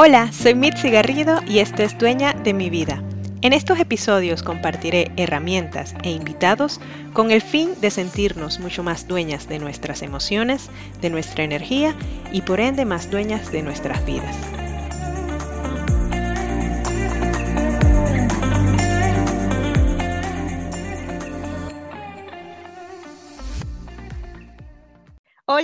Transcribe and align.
Hola, 0.00 0.30
soy 0.30 0.54
Mitzi 0.54 0.90
Garrido 0.90 1.40
y 1.44 1.58
esto 1.58 1.82
es 1.82 1.98
Dueña 1.98 2.32
de 2.32 2.52
mi 2.52 2.70
vida. 2.70 3.02
En 3.42 3.52
estos 3.52 3.80
episodios 3.80 4.44
compartiré 4.44 5.10
herramientas 5.16 5.96
e 6.04 6.10
invitados 6.10 6.80
con 7.14 7.32
el 7.32 7.42
fin 7.42 7.72
de 7.80 7.90
sentirnos 7.90 8.60
mucho 8.60 8.84
más 8.84 9.08
dueñas 9.08 9.48
de 9.48 9.58
nuestras 9.58 10.02
emociones, 10.02 10.70
de 11.00 11.10
nuestra 11.10 11.42
energía 11.42 11.96
y 12.30 12.42
por 12.42 12.60
ende 12.60 12.84
más 12.84 13.10
dueñas 13.10 13.50
de 13.50 13.64
nuestras 13.64 14.06
vidas. 14.06 14.36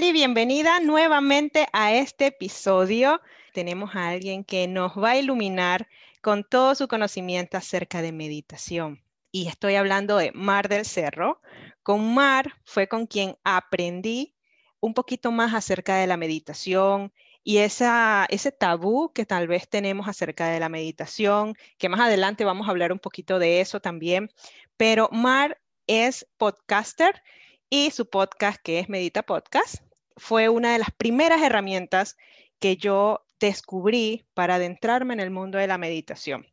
Y 0.06 0.12
bienvenida 0.12 0.80
nuevamente 0.80 1.66
a 1.72 1.94
este 1.94 2.27
episodio 2.27 3.22
tenemos 3.54 3.96
a 3.96 4.08
alguien 4.08 4.44
que 4.44 4.68
nos 4.68 4.92
va 4.98 5.12
a 5.12 5.16
iluminar 5.16 5.88
con 6.20 6.44
todo 6.44 6.74
su 6.74 6.88
conocimiento 6.88 7.56
acerca 7.56 8.02
de 8.02 8.12
meditación. 8.12 9.02
Y 9.30 9.48
estoy 9.48 9.77
hablando 9.77 10.18
de 10.18 10.32
Mar 10.32 10.68
del 10.68 10.84
Cerro. 10.84 11.40
Con 11.82 12.14
Mar 12.14 12.54
fue 12.64 12.88
con 12.88 13.06
quien 13.06 13.36
aprendí 13.44 14.34
un 14.80 14.92
poquito 14.92 15.32
más 15.32 15.54
acerca 15.54 15.96
de 15.96 16.06
la 16.06 16.18
meditación 16.18 17.12
y 17.42 17.58
esa, 17.58 18.27
ese 18.28 18.52
tabú 18.52 19.12
que 19.12 19.24
tal 19.24 19.46
vez 19.46 19.68
tenemos 19.68 20.08
acerca 20.08 20.48
de 20.48 20.60
la 20.60 20.68
meditación, 20.68 21.55
que 21.78 21.88
más 21.88 22.00
adelante 22.00 22.44
vamos 22.44 22.66
a 22.66 22.70
hablar 22.70 22.92
un 22.92 22.98
poquito 22.98 23.38
de 23.38 23.60
eso 23.60 23.80
también. 23.80 24.30
Pero 24.77 25.08
Mar 25.12 25.60
es 25.86 26.27
podcaster 26.38 27.22
y 27.70 27.91
su 27.92 28.08
podcast, 28.08 28.60
que 28.62 28.78
es 28.78 28.88
Medita 28.88 29.22
Podcast, 29.22 29.77
fue 30.16 30.48
una 30.48 30.72
de 30.72 30.78
las 30.78 30.91
primeras 30.91 31.42
herramientas 31.42 32.16
que 32.58 32.77
yo 32.77 33.27
descubrí 33.45 34.27
para 34.34 34.56
adentrarme 34.56 35.14
en 35.14 35.20
el 35.20 35.31
mundo 35.31 35.59
de 35.59 35.67
la 35.67 35.78
meditación. 35.78 36.47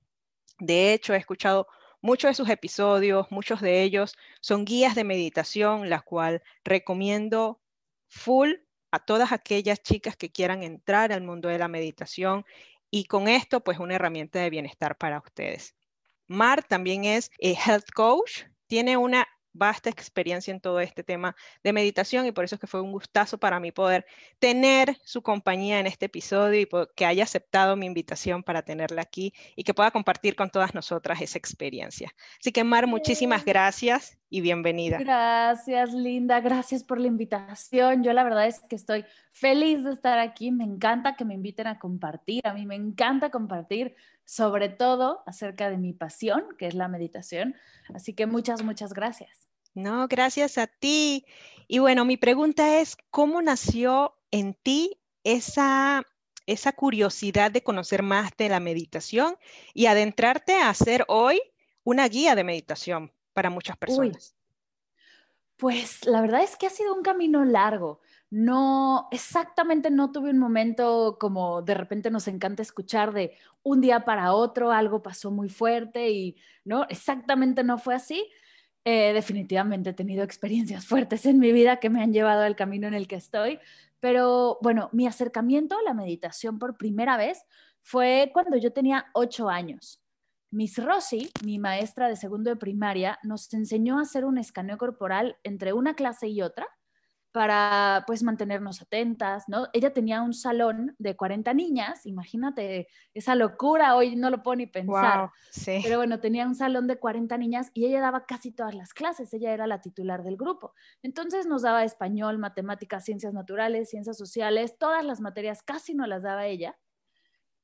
De 0.60 0.94
hecho, 0.94 1.14
he 1.14 1.18
escuchado 1.18 1.68
muchos 2.02 2.30
de 2.30 2.36
sus 2.36 2.50
episodios, 2.50 3.28
muchos 3.32 3.62
de 3.62 3.82
ellos 3.84 4.16
son 4.42 4.66
guías 4.66 4.96
de 4.96 5.04
meditación, 5.04 5.90
la 5.90 6.02
cual 6.02 6.44
recomiendo 6.64 7.62
full 8.08 8.52
a 8.92 9.00
todas 9.00 9.32
aquellas 9.32 9.82
chicas 9.82 10.18
que 10.18 10.32
quieran 10.32 10.64
entrar 10.64 11.14
al 11.14 11.22
mundo 11.22 11.48
de 11.48 11.58
la 11.58 11.68
meditación 11.68 12.46
y 12.90 13.06
con 13.06 13.28
esto 13.28 13.64
pues 13.64 13.80
una 13.80 13.96
herramienta 13.96 14.40
de 14.40 14.50
bienestar 14.50 14.98
para 14.98 15.20
ustedes. 15.20 15.76
Mar 16.28 16.64
también 16.64 17.06
es 17.06 17.32
eh, 17.40 17.56
health 17.66 17.90
coach, 17.94 18.44
tiene 18.68 18.98
una 18.98 19.28
vasta 19.54 19.90
experiencia 19.90 20.52
en 20.52 20.62
todo 20.62 20.80
este 20.80 21.04
tema 21.04 21.36
de 21.64 21.74
meditación 21.74 22.26
y 22.26 22.32
por 22.32 22.46
eso 22.46 22.56
es 22.56 22.62
que 22.62 22.68
fue 22.68 22.82
un 22.82 22.92
gustazo 22.92 23.38
para 23.38 23.60
mí 23.60 23.72
poder 23.72 24.06
tener 24.40 24.98
su 25.04 25.22
compañía 25.22 25.80
en 25.80 25.88
este 25.88 26.06
episodio 26.06 26.62
y 26.62 26.70
que 26.96 27.06
haya 27.06 27.24
aceptado 27.24 27.76
mi 27.76 27.86
invitación 27.86 28.44
para 28.44 28.62
tenerla 28.64 29.02
aquí 29.02 29.34
y 29.56 29.64
que 29.64 29.74
pueda 29.74 29.92
compartir 29.92 30.36
con 30.36 30.50
todas 30.50 30.74
nosotras 30.74 31.22
esa 31.22 31.38
experiencia. 31.38 32.14
Así 32.40 32.52
que 32.52 32.64
Mar, 32.64 32.88
muchísimas 32.88 33.46
gracias 33.46 34.21
y 34.32 34.40
bienvenida. 34.40 34.98
Gracias, 34.98 35.94
Linda, 35.94 36.40
gracias 36.40 36.86
por 36.86 37.00
la 37.00 37.08
invitación. 37.08 38.02
Yo 38.02 38.14
la 38.14 38.24
verdad 38.24 38.48
es 38.48 38.62
que 38.62 38.78
estoy 38.78 39.04
feliz 39.34 39.84
de 39.84 39.92
estar 39.92 40.20
aquí, 40.20 40.52
me 40.52 40.64
encanta 40.64 41.18
que 41.18 41.26
me 41.26 41.34
inviten 41.34 41.68
a 41.68 41.78
compartir, 41.78 42.42
a 42.48 42.54
mí 42.54 42.66
me 42.66 42.76
encanta 42.76 43.30
compartir 43.30 43.94
sobre 44.24 44.70
todo 44.70 45.22
acerca 45.26 45.70
de 45.70 45.78
mi 45.78 45.92
pasión, 45.92 46.46
que 46.58 46.68
es 46.68 46.74
la 46.74 46.88
meditación. 46.88 47.56
Así 47.94 48.14
que 48.14 48.26
muchas, 48.26 48.64
muchas 48.64 48.94
gracias. 48.94 49.50
No, 49.74 50.08
gracias 50.08 50.58
a 50.58 50.68
ti. 50.68 51.26
Y 51.68 51.80
bueno, 51.80 52.06
mi 52.06 52.16
pregunta 52.16 52.80
es, 52.80 52.96
¿cómo 53.10 53.42
nació 53.42 54.16
en 54.32 54.54
ti 54.54 54.98
esa, 55.26 56.04
esa 56.46 56.72
curiosidad 56.72 57.52
de 57.52 57.64
conocer 57.64 58.02
más 58.02 58.32
de 58.38 58.48
la 58.48 58.62
meditación 58.62 59.36
y 59.74 59.88
adentrarte 59.88 60.56
a 60.56 60.74
ser 60.74 61.04
hoy 61.10 61.42
una 61.84 62.08
guía 62.08 62.34
de 62.36 62.46
meditación 62.46 63.12
para 63.34 63.50
muchas 63.50 63.78
personas? 63.78 64.36
pues 65.58 66.06
la 66.08 66.22
verdad 66.22 66.42
es 66.44 66.58
que 66.58 66.66
ha 66.66 66.72
sido 66.72 66.96
un 66.96 67.04
camino 67.04 67.46
largo 67.46 68.02
no, 68.32 69.10
exactamente 69.12 69.92
no 69.92 70.14
tuve 70.14 70.30
un 70.30 70.40
momento 70.40 71.18
como 71.20 71.62
de 71.62 71.74
repente 71.74 72.10
nos 72.10 72.30
encanta 72.30 72.62
escuchar 72.62 73.12
de 73.12 73.38
un 73.62 73.82
día 73.82 74.06
para 74.06 74.34
otro, 74.34 74.72
algo 74.72 75.04
pasó 75.04 75.32
muy 75.32 75.50
fuerte 75.50 76.10
y 76.12 76.38
no, 76.64 76.86
exactamente 76.88 77.62
no 77.66 77.78
fue 77.78 77.94
así. 77.94 78.26
Eh, 78.86 79.12
definitivamente 79.14 79.90
he 79.90 79.94
tenido 79.94 80.24
experiencias 80.24 80.86
fuertes 80.88 81.26
en 81.26 81.40
mi 81.40 81.52
vida 81.52 81.82
que 81.82 81.90
me 81.90 82.02
han 82.02 82.14
llevado 82.14 82.44
al 82.44 82.56
camino 82.56 82.88
en 82.88 82.94
el 82.94 83.08
que 83.10 83.18
estoy, 83.18 83.60
pero 84.00 84.58
bueno, 84.62 84.90
mi 84.94 85.08
acercamiento 85.08 85.78
a 85.78 85.84
la 85.84 85.94
meditación 85.94 86.58
por 86.58 86.78
primera 86.78 87.18
vez 87.18 87.44
fue 87.82 88.32
cuando 88.34 88.56
yo 88.56 88.72
tenía 88.72 89.08
ocho 89.14 89.50
años. 89.50 90.01
Miss 90.52 90.78
Rossi, 90.84 91.32
mi 91.46 91.60
maestra 91.60 92.10
de 92.10 92.18
segundo 92.18 92.50
de 92.50 92.58
primaria, 92.58 93.18
nos 93.24 93.52
enseñó 93.54 94.00
a 94.00 94.02
hacer 94.02 94.26
un 94.26 94.38
escaneo 94.38 94.78
corporal 94.78 95.38
entre 95.44 95.72
una 95.72 95.96
clase 95.96 96.28
y 96.28 96.42
otra 96.42 96.68
para 97.32 98.04
pues 98.06 98.24
mantenernos 98.24 98.82
atentas, 98.82 99.46
¿no? 99.48 99.68
Ella 99.72 99.94
tenía 99.94 100.22
un 100.22 100.34
salón 100.34 100.96
de 101.00 101.16
40 101.16 101.54
niñas, 101.54 102.06
imagínate 102.06 102.90
esa 103.14 103.36
locura, 103.36 103.96
hoy 103.96 104.18
no 104.18 104.30
lo 104.30 104.44
puedo 104.44 104.58
ni 104.58 104.68
pensar. 104.68 105.30
sí. 105.50 105.80
Pero 105.82 105.96
bueno, 105.96 106.20
tenía 106.20 106.46
un 106.46 106.56
salón 106.56 106.88
de 106.88 107.00
40 107.00 107.38
niñas 107.38 107.72
y 107.74 107.86
ella 107.86 108.02
daba 108.02 108.26
casi 108.26 108.52
todas 108.52 108.76
las 108.76 108.94
clases, 108.94 109.34
ella 109.34 109.54
era 109.54 109.68
la 109.68 109.80
titular 109.80 110.24
del 110.24 110.36
grupo. 110.36 110.74
Entonces 111.02 111.46
nos 111.46 111.62
daba 111.62 111.86
español, 111.86 112.38
matemáticas, 112.38 113.06
ciencias 113.06 113.34
naturales, 113.34 113.90
ciencias 113.90 114.18
sociales, 114.18 114.78
todas 114.78 115.06
las 115.06 115.22
materias 115.22 115.64
casi 115.64 115.94
no 115.94 116.06
las 116.08 116.24
daba 116.24 116.48
ella. 116.48 116.78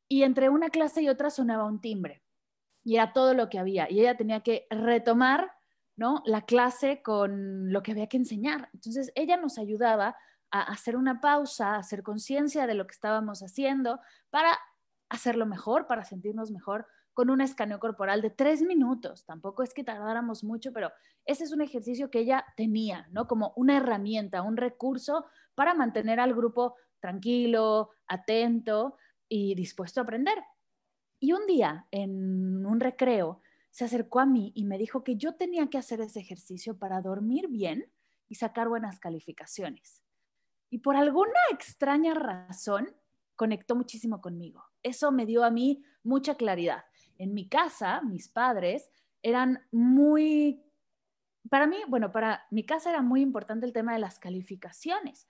Y 0.08 0.24
entre 0.24 0.48
una 0.48 0.69
clase 0.69 1.02
y 1.02 1.09
otra 1.09 1.30
sonaba 1.30 1.66
un 1.66 1.81
timbre. 1.81 2.24
Y 2.88 2.96
era 2.96 3.12
todo 3.12 3.34
lo 3.34 3.50
que 3.50 3.59
había. 3.59 3.92
Y 3.92 4.00
ella 4.00 4.16
tenía 4.16 4.40
que 4.42 4.66
retomar 4.70 5.52
¿no? 5.98 6.22
La 6.25 6.44
clase 6.44 7.02
con 7.02 7.74
lo 7.74 7.81
que 7.81 7.92
había 7.92 8.08
que 8.08 8.18
enseñar. 8.18 8.70
Entonces, 8.74 9.12
ella 9.16 9.36
nos 9.36 9.58
ayudaba 9.58 10.16
a 10.52 10.62
hacer 10.62 10.96
una 10.96 11.20
pausa, 11.20 11.74
a 11.74 11.80
hacer 11.80 12.03
conciencia 12.03 12.68
de 12.68 12.75
lo 12.75 12.86
que 12.86 12.94
estábamos 12.94 13.42
haciendo 13.42 14.00
para 14.30 14.58
hacerlo 15.09 15.46
mejor, 15.46 15.88
para 15.88 16.06
sentirnos 16.06 16.52
mejor 16.52 16.86
con 17.14 17.31
un 17.31 17.42
escaneo 17.42 17.80
corporal 17.80 18.22
de 18.22 18.30
tres 18.30 18.62
minutos. 18.62 19.25
Tampoco 19.25 19.64
es 19.64 19.74
que 19.74 19.84
tardáramos 19.84 20.44
mucho, 20.44 20.72
pero 20.72 20.92
ese 21.25 21.46
es 21.46 21.52
un 21.52 21.62
ejercicio 21.62 22.12
que 22.12 22.19
ella 22.19 22.46
tenía, 22.56 23.08
¿no? 23.12 23.28
Como 23.28 23.54
una 23.56 23.78
herramienta, 23.78 24.44
un 24.44 24.56
recurso 24.56 25.25
para 25.56 25.74
mantener 25.74 26.19
al 26.19 26.36
grupo 26.36 26.75
tranquilo, 27.00 27.90
atento 28.08 28.98
y 29.28 29.56
dispuesto 29.56 30.00
a 30.00 30.04
aprender. 30.04 30.38
Y 31.20 31.34
un 31.34 31.46
día, 31.48 31.88
en 31.92 32.66
un 32.66 32.80
recreo, 32.80 33.42
se 33.72 33.86
acercó 33.86 34.20
a 34.20 34.26
mí 34.26 34.52
y 34.56 34.66
me 34.66 34.78
dijo 34.78 35.04
que 35.04 35.16
yo 35.18 35.36
tenía 35.36 35.68
que 35.70 35.78
hacer 35.78 36.02
ese 36.02 36.20
ejercicio 36.20 36.78
para 36.78 37.02
dormir 37.02 37.48
bien 37.48 37.92
y 38.28 38.36
sacar 38.36 38.70
buenas 38.70 39.00
calificaciones. 39.00 40.04
Y 40.70 40.80
por 40.80 40.96
alguna 40.96 41.40
extraña 41.52 42.14
razón, 42.14 42.96
conectó 43.36 43.76
muchísimo 43.76 44.20
conmigo. 44.20 44.64
Eso 44.84 45.12
me 45.12 45.26
dio 45.26 45.44
a 45.44 45.52
mí 45.52 45.84
mucha 46.04 46.36
claridad. 46.36 46.86
En 47.18 47.34
mi 47.34 47.48
casa, 47.48 48.02
mis 48.02 48.28
padres 48.28 48.90
eran 49.22 49.66
muy, 49.72 50.64
para 51.50 51.68
mí, 51.68 51.78
bueno, 51.88 52.12
para 52.12 52.46
mi 52.52 52.66
casa 52.66 52.90
era 52.90 53.02
muy 53.02 53.22
importante 53.22 53.66
el 53.66 53.74
tema 53.74 53.94
de 53.94 54.00
las 54.00 54.20
calificaciones. 54.20 55.28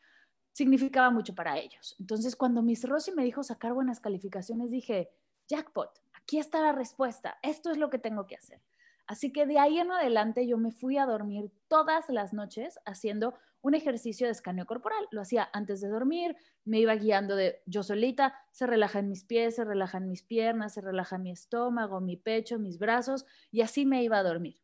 Significaba 0.53 1.11
mucho 1.11 1.35
para 1.35 1.57
ellos. 1.59 1.95
Entonces, 1.99 2.35
cuando 2.35 2.63
Miss 2.63 2.87
Rosy 2.87 3.11
me 3.11 3.23
dijo 3.23 3.43
sacar 3.43 3.73
buenas 3.73 3.99
calificaciones, 3.99 4.71
dije, 4.71 5.11
jackpot, 5.47 6.01
aquí 6.13 6.39
está 6.39 6.61
la 6.61 6.71
respuesta, 6.71 7.37
esto 7.41 7.71
es 7.71 7.77
lo 7.77 7.89
que 7.89 7.99
tengo 7.99 8.27
que 8.27 8.35
hacer. 8.35 8.61
Así 9.07 9.31
que 9.31 9.45
de 9.45 9.57
ahí 9.57 9.79
en 9.79 9.89
adelante 9.89 10.45
yo 10.45 10.57
me 10.57 10.71
fui 10.71 10.97
a 10.97 11.05
dormir 11.05 11.49
todas 11.69 12.09
las 12.09 12.33
noches 12.33 12.77
haciendo 12.85 13.35
un 13.61 13.73
ejercicio 13.73 14.27
de 14.27 14.31
escaneo 14.31 14.65
corporal. 14.65 15.07
Lo 15.11 15.21
hacía 15.21 15.49
antes 15.53 15.79
de 15.79 15.87
dormir, 15.87 16.35
me 16.65 16.79
iba 16.79 16.93
guiando 16.95 17.37
de 17.37 17.61
yo 17.65 17.83
solita, 17.83 18.35
se 18.51 18.67
relaja 18.67 18.99
en 18.99 19.07
mis 19.07 19.23
pies, 19.23 19.55
se 19.55 19.63
relajan 19.63 20.09
mis 20.09 20.23
piernas, 20.23 20.73
se 20.73 20.81
relaja 20.81 21.17
mi 21.17 21.31
estómago, 21.31 22.01
mi 22.01 22.17
pecho, 22.17 22.59
mis 22.59 22.79
brazos, 22.79 23.25
y 23.49 23.61
así 23.61 23.85
me 23.85 24.03
iba 24.03 24.17
a 24.17 24.23
dormir. 24.23 24.59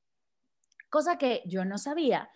Cosa 0.90 1.18
que 1.18 1.42
yo 1.46 1.64
no 1.64 1.78
sabía, 1.78 2.30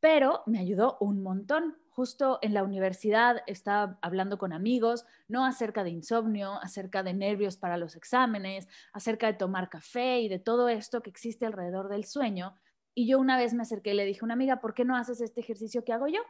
pero 0.00 0.42
me 0.46 0.58
ayudó 0.58 0.96
un 1.00 1.22
montón 1.22 1.78
justo 1.94 2.38
en 2.42 2.54
la 2.54 2.64
universidad 2.64 3.42
estaba 3.46 3.98
hablando 4.00 4.38
con 4.38 4.52
amigos, 4.52 5.04
no 5.28 5.44
acerca 5.44 5.84
de 5.84 5.90
insomnio, 5.90 6.58
acerca 6.62 7.02
de 7.02 7.12
nervios 7.12 7.56
para 7.56 7.76
los 7.76 7.96
exámenes, 7.96 8.66
acerca 8.92 9.26
de 9.26 9.34
tomar 9.34 9.68
café 9.68 10.20
y 10.20 10.28
de 10.28 10.38
todo 10.38 10.68
esto 10.68 11.02
que 11.02 11.10
existe 11.10 11.44
alrededor 11.44 11.88
del 11.88 12.04
sueño. 12.04 12.54
Y 12.94 13.06
yo 13.06 13.18
una 13.18 13.36
vez 13.36 13.54
me 13.54 13.62
acerqué 13.62 13.92
y 13.92 13.96
le 13.96 14.06
dije 14.06 14.24
una 14.24 14.34
amiga, 14.34 14.60
¿por 14.60 14.74
qué 14.74 14.84
no 14.84 14.96
haces 14.96 15.20
este 15.20 15.40
ejercicio 15.40 15.84
que 15.84 15.92
hago 15.92 16.08
yo? 16.08 16.20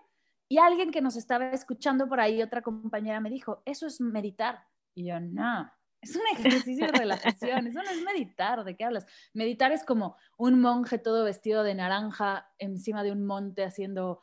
Y 0.49 0.59
alguien 0.59 0.91
que 0.91 1.01
nos 1.01 1.17
estaba 1.17 1.51
escuchando 1.51 2.09
por 2.09 2.21
ahí, 2.21 2.43
otra 2.43 2.63
compañera 2.63 3.21
me 3.21 3.31
dijo, 3.31 3.63
eso 3.65 3.87
es 3.87 4.01
meditar. 4.01 4.67
Y 4.95 5.07
yo, 5.07 5.21
no, 5.21 5.73
es 6.03 6.17
un 6.17 6.23
ejercicio 6.33 6.87
de 6.87 6.93
relajación, 6.93 7.69
eso 7.69 7.81
no 7.81 7.89
es 7.89 8.03
meditar, 8.03 8.65
¿de 8.65 8.77
qué 8.77 8.85
hablas? 8.85 9.07
Meditar 9.33 9.71
es 9.71 9.85
como 9.85 10.17
un 10.37 10.61
monje 10.61 10.99
todo 10.99 11.25
vestido 11.25 11.63
de 11.63 11.77
naranja 11.77 12.49
encima 12.59 13.05
de 13.05 13.13
un 13.13 13.25
monte 13.25 13.65
haciendo 13.65 14.21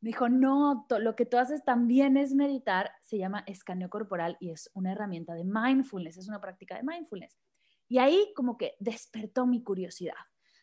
dijo, 0.00 0.28
no, 0.28 0.86
lo 1.00 1.16
que 1.16 1.26
tú 1.26 1.38
haces 1.38 1.64
también 1.64 2.16
es 2.16 2.34
meditar, 2.34 2.92
se 3.02 3.18
llama 3.18 3.42
escaneo 3.46 3.90
corporal 3.90 4.36
y 4.38 4.50
es 4.50 4.70
una 4.74 4.92
herramienta 4.92 5.34
de 5.34 5.42
mindfulness, 5.44 6.18
es 6.18 6.28
una 6.28 6.40
práctica 6.40 6.76
de 6.76 6.84
mindfulness. 6.84 7.36
Y 7.88 7.98
ahí 7.98 8.32
como 8.36 8.56
que 8.56 8.76
despertó 8.78 9.46
mi 9.46 9.62
curiosidad. 9.64 10.14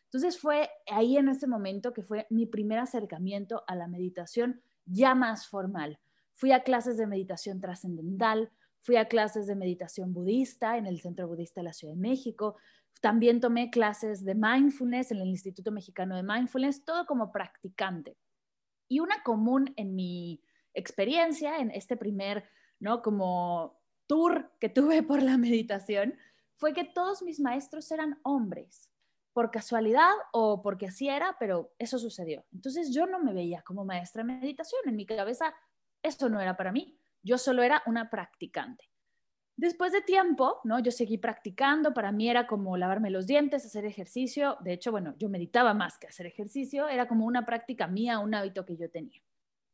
Entonces 0.04 0.38
fue 0.38 0.70
ahí 0.86 1.18
en 1.18 1.28
ese 1.28 1.46
momento 1.46 1.92
que 1.92 2.02
fue 2.02 2.26
mi 2.30 2.46
primer 2.46 2.78
acercamiento 2.78 3.64
a 3.66 3.74
la 3.74 3.88
meditación 3.88 4.62
ya 4.86 5.14
más 5.14 5.46
formal. 5.48 5.98
Fui 6.34 6.52
a 6.52 6.62
clases 6.62 6.96
de 6.96 7.06
meditación 7.06 7.60
trascendental, 7.60 8.50
fui 8.82 8.96
a 8.96 9.08
clases 9.08 9.46
de 9.46 9.56
meditación 9.56 10.12
budista 10.12 10.76
en 10.76 10.86
el 10.86 11.00
Centro 11.00 11.26
Budista 11.28 11.60
de 11.60 11.64
la 11.64 11.72
Ciudad 11.72 11.94
de 11.94 12.00
México, 12.00 12.56
también 13.00 13.40
tomé 13.40 13.70
clases 13.70 14.24
de 14.24 14.34
mindfulness 14.34 15.10
en 15.10 15.18
el 15.18 15.28
Instituto 15.28 15.70
Mexicano 15.70 16.16
de 16.16 16.22
Mindfulness, 16.22 16.84
todo 16.84 17.06
como 17.06 17.32
practicante. 17.32 18.16
Y 18.88 19.00
una 19.00 19.22
común 19.22 19.72
en 19.76 19.94
mi 19.94 20.42
experiencia, 20.72 21.58
en 21.58 21.70
este 21.70 21.96
primer, 21.96 22.44
¿no? 22.80 23.02
Como 23.02 23.80
tour 24.06 24.52
que 24.60 24.68
tuve 24.68 25.02
por 25.02 25.22
la 25.22 25.36
meditación, 25.38 26.14
fue 26.56 26.72
que 26.72 26.84
todos 26.84 27.22
mis 27.22 27.40
maestros 27.40 27.90
eran 27.90 28.18
hombres, 28.22 28.90
por 29.34 29.50
casualidad 29.50 30.12
o 30.32 30.62
porque 30.62 30.86
así 30.86 31.08
era, 31.08 31.36
pero 31.38 31.74
eso 31.78 31.98
sucedió. 31.98 32.44
Entonces 32.52 32.94
yo 32.94 33.06
no 33.06 33.18
me 33.18 33.34
veía 33.34 33.62
como 33.62 33.84
maestra 33.84 34.22
de 34.22 34.32
meditación, 34.32 34.80
en 34.86 34.96
mi 34.96 35.04
cabeza 35.04 35.52
eso 36.04 36.28
no 36.28 36.40
era 36.40 36.56
para 36.56 36.70
mí, 36.70 36.96
yo 37.22 37.38
solo 37.38 37.62
era 37.62 37.82
una 37.86 38.10
practicante. 38.10 38.88
Después 39.56 39.92
de 39.92 40.02
tiempo, 40.02 40.60
¿no? 40.64 40.78
Yo 40.80 40.90
seguí 40.90 41.18
practicando, 41.18 41.94
para 41.94 42.12
mí 42.12 42.28
era 42.28 42.46
como 42.46 42.76
lavarme 42.76 43.10
los 43.10 43.26
dientes, 43.26 43.64
hacer 43.64 43.84
ejercicio, 43.84 44.58
de 44.60 44.72
hecho, 44.72 44.90
bueno, 44.90 45.14
yo 45.18 45.28
meditaba 45.28 45.74
más 45.74 45.98
que 45.98 46.08
hacer 46.08 46.26
ejercicio, 46.26 46.88
era 46.88 47.08
como 47.08 47.24
una 47.24 47.46
práctica 47.46 47.86
mía, 47.86 48.18
un 48.18 48.34
hábito 48.34 48.64
que 48.64 48.76
yo 48.76 48.90
tenía 48.90 49.20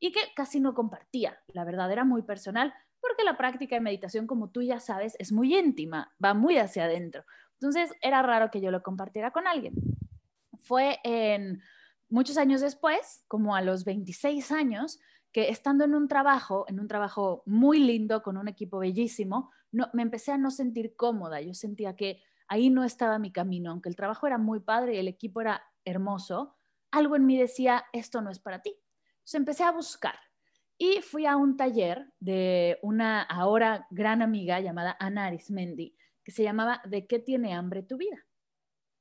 y 0.00 0.12
que 0.12 0.20
casi 0.34 0.60
no 0.60 0.74
compartía, 0.74 1.38
la 1.48 1.64
verdad 1.64 1.92
era 1.92 2.04
muy 2.04 2.22
personal, 2.22 2.72
porque 3.00 3.22
la 3.22 3.36
práctica 3.36 3.76
de 3.76 3.82
meditación, 3.82 4.26
como 4.26 4.50
tú 4.50 4.62
ya 4.62 4.80
sabes, 4.80 5.14
es 5.18 5.30
muy 5.30 5.56
íntima, 5.56 6.14
va 6.22 6.34
muy 6.34 6.56
hacia 6.56 6.84
adentro. 6.84 7.24
Entonces 7.54 7.92
era 8.00 8.22
raro 8.22 8.50
que 8.50 8.60
yo 8.60 8.70
lo 8.70 8.82
compartiera 8.82 9.30
con 9.30 9.46
alguien. 9.46 9.74
Fue 10.62 10.98
en 11.04 11.62
muchos 12.08 12.38
años 12.38 12.62
después, 12.62 13.24
como 13.28 13.54
a 13.54 13.60
los 13.60 13.84
26 13.84 14.50
años, 14.52 14.98
que 15.32 15.48
estando 15.48 15.84
en 15.84 15.94
un 15.94 16.08
trabajo, 16.08 16.64
en 16.68 16.80
un 16.80 16.88
trabajo 16.88 17.42
muy 17.46 17.78
lindo, 17.78 18.22
con 18.22 18.36
un 18.36 18.48
equipo 18.48 18.78
bellísimo, 18.78 19.50
no, 19.72 19.88
me 19.92 20.02
empecé 20.02 20.32
a 20.32 20.38
no 20.38 20.50
sentir 20.50 20.96
cómoda. 20.96 21.40
Yo 21.40 21.54
sentía 21.54 21.94
que 21.94 22.22
ahí 22.48 22.70
no 22.70 22.84
estaba 22.84 23.18
mi 23.18 23.32
camino, 23.32 23.70
aunque 23.70 23.88
el 23.88 23.96
trabajo 23.96 24.26
era 24.26 24.38
muy 24.38 24.60
padre 24.60 24.94
y 24.94 24.98
el 24.98 25.08
equipo 25.08 25.40
era 25.40 25.62
hermoso, 25.84 26.56
algo 26.90 27.16
en 27.16 27.26
mí 27.26 27.38
decía, 27.38 27.84
esto 27.92 28.20
no 28.20 28.30
es 28.30 28.40
para 28.40 28.60
ti. 28.60 28.70
Entonces 28.70 29.34
empecé 29.34 29.64
a 29.64 29.70
buscar 29.70 30.16
y 30.76 31.02
fui 31.02 31.26
a 31.26 31.36
un 31.36 31.56
taller 31.56 32.12
de 32.18 32.78
una 32.82 33.22
ahora 33.22 33.86
gran 33.90 34.22
amiga 34.22 34.60
llamada 34.60 34.96
Ana 34.98 35.26
Arismendi, 35.26 35.94
que 36.24 36.32
se 36.32 36.42
llamaba 36.42 36.82
¿De 36.86 37.06
qué 37.06 37.18
tiene 37.18 37.54
hambre 37.54 37.82
tu 37.82 37.96
vida? 37.96 38.16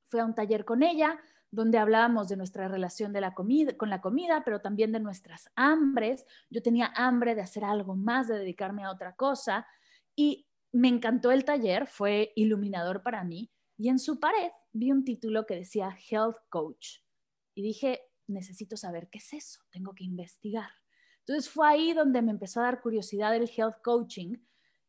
Fui 0.10 0.20
a 0.20 0.26
un 0.26 0.36
taller 0.36 0.66
con 0.66 0.84
ella 0.84 1.20
donde 1.52 1.78
hablábamos 1.78 2.28
de 2.28 2.38
nuestra 2.38 2.68
relación 2.68 3.12
de 3.14 3.22
la 3.22 3.34
comida, 3.34 3.76
con 3.76 3.90
la 3.90 4.02
comida, 4.02 4.44
pero 4.44 4.62
también 4.62 4.92
de 4.92 5.00
nuestras 5.00 5.50
hambres. 5.56 6.26
Yo 6.50 6.62
tenía 6.62 6.92
hambre 6.96 7.36
de 7.36 7.42
hacer 7.42 7.64
algo 7.64 7.96
más, 7.96 8.28
de 8.28 8.38
dedicarme 8.38 8.84
a 8.84 8.92
otra 8.92 9.16
cosa. 9.16 9.66
Y 10.16 10.48
me 10.72 10.88
encantó 10.88 11.32
el 11.32 11.46
taller, 11.46 11.88
fue 11.88 12.34
iluminador 12.36 13.02
para 13.02 13.24
mí. 13.24 13.52
Y 13.78 13.90
en 13.90 14.00
su 14.00 14.20
pared 14.20 14.52
vi 14.72 14.92
un 14.92 15.04
título 15.04 15.46
que 15.46 15.56
decía 15.56 15.98
Health 16.10 16.38
Coach. 16.50 17.00
Y 17.56 17.64
dije, 17.64 18.02
necesito 18.28 18.78
saber 18.78 19.10
qué 19.10 19.18
es 19.18 19.34
eso, 19.34 19.62
tengo 19.72 19.94
que 19.94 20.04
investigar. 20.04 20.70
Entonces 21.20 21.50
fue 21.52 21.68
ahí 21.68 21.94
donde 21.94 22.22
me 22.22 22.32
empezó 22.32 22.60
a 22.60 22.64
dar 22.64 22.82
curiosidad 22.82 23.36
el 23.36 23.50
health 23.56 23.82
coaching 23.84 24.38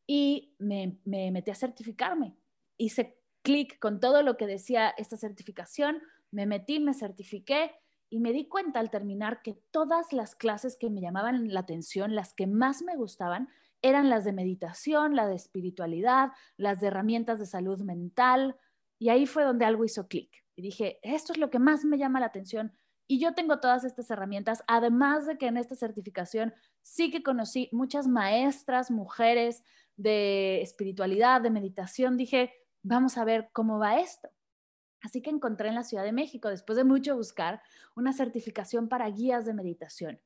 y 0.07 0.55
me, 0.59 0.99
metí 1.05 1.51
a 1.51 1.55
certificarme. 1.55 2.37
Hice 2.79 3.19
clic 3.43 3.79
con 3.79 4.01
todo 4.01 4.23
lo 4.23 4.37
que 4.37 4.47
decía 4.47 4.89
esta 4.97 5.17
certificación, 5.17 6.03
me 6.31 6.47
metí, 6.47 6.81
me 6.81 6.95
certifiqué 6.95 7.73
y 8.09 8.19
me 8.21 8.33
di 8.33 8.49
cuenta 8.49 8.81
al 8.81 8.91
terminar 8.91 9.41
que 9.43 9.55
todas 9.71 10.13
las 10.13 10.35
clases 10.35 10.77
que 10.77 10.91
me 10.91 11.01
llamaban 11.01 11.53
la 11.53 11.61
atención, 11.61 12.15
las 12.15 12.35
que 12.35 12.47
más 12.47 12.83
me 12.83 12.97
gustaban, 12.97 13.49
eran 13.83 14.11
las 14.11 14.25
de 14.25 14.33
meditación, 14.33 15.15
la 15.15 15.27
de 15.27 15.37
espiritualidad, 15.37 16.31
las 16.57 16.81
de 16.81 16.89
herramientas 16.89 17.39
de 17.39 17.47
salud 17.47 17.81
mental. 17.83 18.57
Y 18.99 19.09
ahí 19.09 19.27
fue 19.27 19.45
donde 19.45 19.65
algo 19.65 19.85
hizo 19.85 20.09
clic. 20.09 20.31
Y 20.57 20.63
dije, 20.63 20.99
esto 21.03 21.33
es 21.33 21.39
lo 21.39 21.51
que 21.51 21.59
más 21.59 21.85
me 21.85 21.99
llama 21.99 22.21
la 22.21 22.27
atención. 22.27 22.73
Y 23.07 23.19
yo 23.19 23.35
tengo 23.35 23.59
todas 23.59 23.85
estas 23.85 24.11
herramientas, 24.11 24.63
además 24.69 25.27
de 25.27 25.39
que 25.39 25.47
en 25.47 25.57
esta 25.57 25.75
certificación 25.75 26.53
sí 26.83 27.11
que 27.11 27.23
conocí 27.23 27.69
muchas 27.73 28.07
maestras, 28.07 28.91
mujeres 28.91 29.65
de 29.97 30.63
espiritualidad, 30.63 31.41
de 31.41 31.51
meditación. 31.51 32.17
Dije, 32.17 32.53
vamos 32.83 33.19
a 33.19 33.25
ver 33.25 33.51
cómo 33.53 33.79
va 33.79 34.01
esto. 34.01 34.29
Así 35.03 35.23
que 35.23 35.31
encontré 35.31 35.69
en 35.69 35.75
la 35.75 35.83
Ciudad 35.83 36.05
de 36.05 36.13
México, 36.13 36.49
después 36.49 36.77
de 36.77 36.85
mucho 36.85 37.17
buscar, 37.17 37.63
una 37.97 38.13
certificación 38.13 38.89
para 38.89 39.09
guías 39.11 39.47
de 39.47 39.55
meditación. 39.55 40.21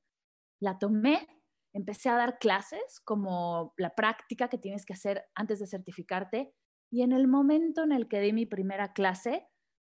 La 0.60 0.78
tomé, 0.78 1.28
empecé 1.72 2.08
a 2.08 2.16
dar 2.16 2.38
clases 2.38 3.00
como 3.04 3.74
la 3.76 3.94
práctica 3.94 4.48
que 4.48 4.58
tienes 4.58 4.84
que 4.84 4.94
hacer 4.94 5.24
antes 5.34 5.58
de 5.58 5.66
certificarte 5.66 6.54
y 6.90 7.02
en 7.02 7.12
el 7.12 7.26
momento 7.26 7.82
en 7.82 7.92
el 7.92 8.08
que 8.08 8.20
di 8.20 8.32
mi 8.32 8.46
primera 8.46 8.92
clase, 8.92 9.48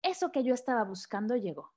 eso 0.02 0.32
que 0.32 0.44
yo 0.44 0.55
estaba 0.55 0.84
buscando 0.84 1.37
llegó 1.37 1.76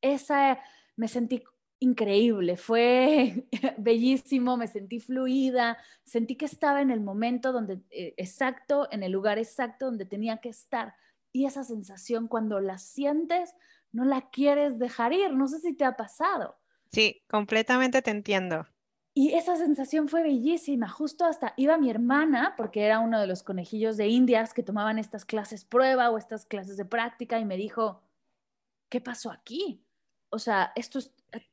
esa 0.00 0.58
me 0.96 1.08
sentí 1.08 1.42
increíble, 1.80 2.56
fue 2.56 3.46
bellísimo, 3.78 4.56
me 4.56 4.66
sentí 4.66 5.00
fluida, 5.00 5.78
sentí 6.04 6.36
que 6.36 6.46
estaba 6.46 6.80
en 6.80 6.90
el 6.90 7.00
momento 7.00 7.52
donde 7.52 7.80
eh, 7.90 8.14
exacto, 8.16 8.88
en 8.90 9.02
el 9.02 9.12
lugar 9.12 9.38
exacto 9.38 9.86
donde 9.86 10.04
tenía 10.04 10.38
que 10.38 10.48
estar. 10.48 10.94
Y 11.32 11.46
esa 11.46 11.64
sensación 11.64 12.28
cuando 12.28 12.60
la 12.60 12.78
sientes, 12.78 13.54
no 13.92 14.04
la 14.04 14.30
quieres 14.30 14.78
dejar 14.78 15.12
ir, 15.12 15.32
no 15.32 15.48
sé 15.48 15.60
si 15.60 15.74
te 15.74 15.84
ha 15.84 15.96
pasado. 15.96 16.58
Sí, 16.90 17.22
completamente 17.28 18.02
te 18.02 18.10
entiendo. 18.10 18.66
Y 19.14 19.34
esa 19.34 19.56
sensación 19.56 20.08
fue 20.08 20.22
bellísima, 20.22 20.88
justo 20.88 21.24
hasta 21.24 21.52
iba 21.56 21.76
mi 21.76 21.90
hermana, 21.90 22.54
porque 22.56 22.84
era 22.84 23.00
uno 23.00 23.20
de 23.20 23.26
los 23.26 23.42
conejillos 23.42 23.96
de 23.96 24.06
indias 24.06 24.54
que 24.54 24.62
tomaban 24.62 24.98
estas 24.98 25.24
clases 25.24 25.64
prueba 25.64 26.10
o 26.10 26.18
estas 26.18 26.46
clases 26.46 26.76
de 26.76 26.84
práctica, 26.84 27.38
y 27.40 27.44
me 27.44 27.56
dijo, 27.56 28.02
¿qué 28.88 29.00
pasó 29.00 29.32
aquí? 29.32 29.84
o 30.30 30.38
sea, 30.38 30.72
esto 30.74 31.00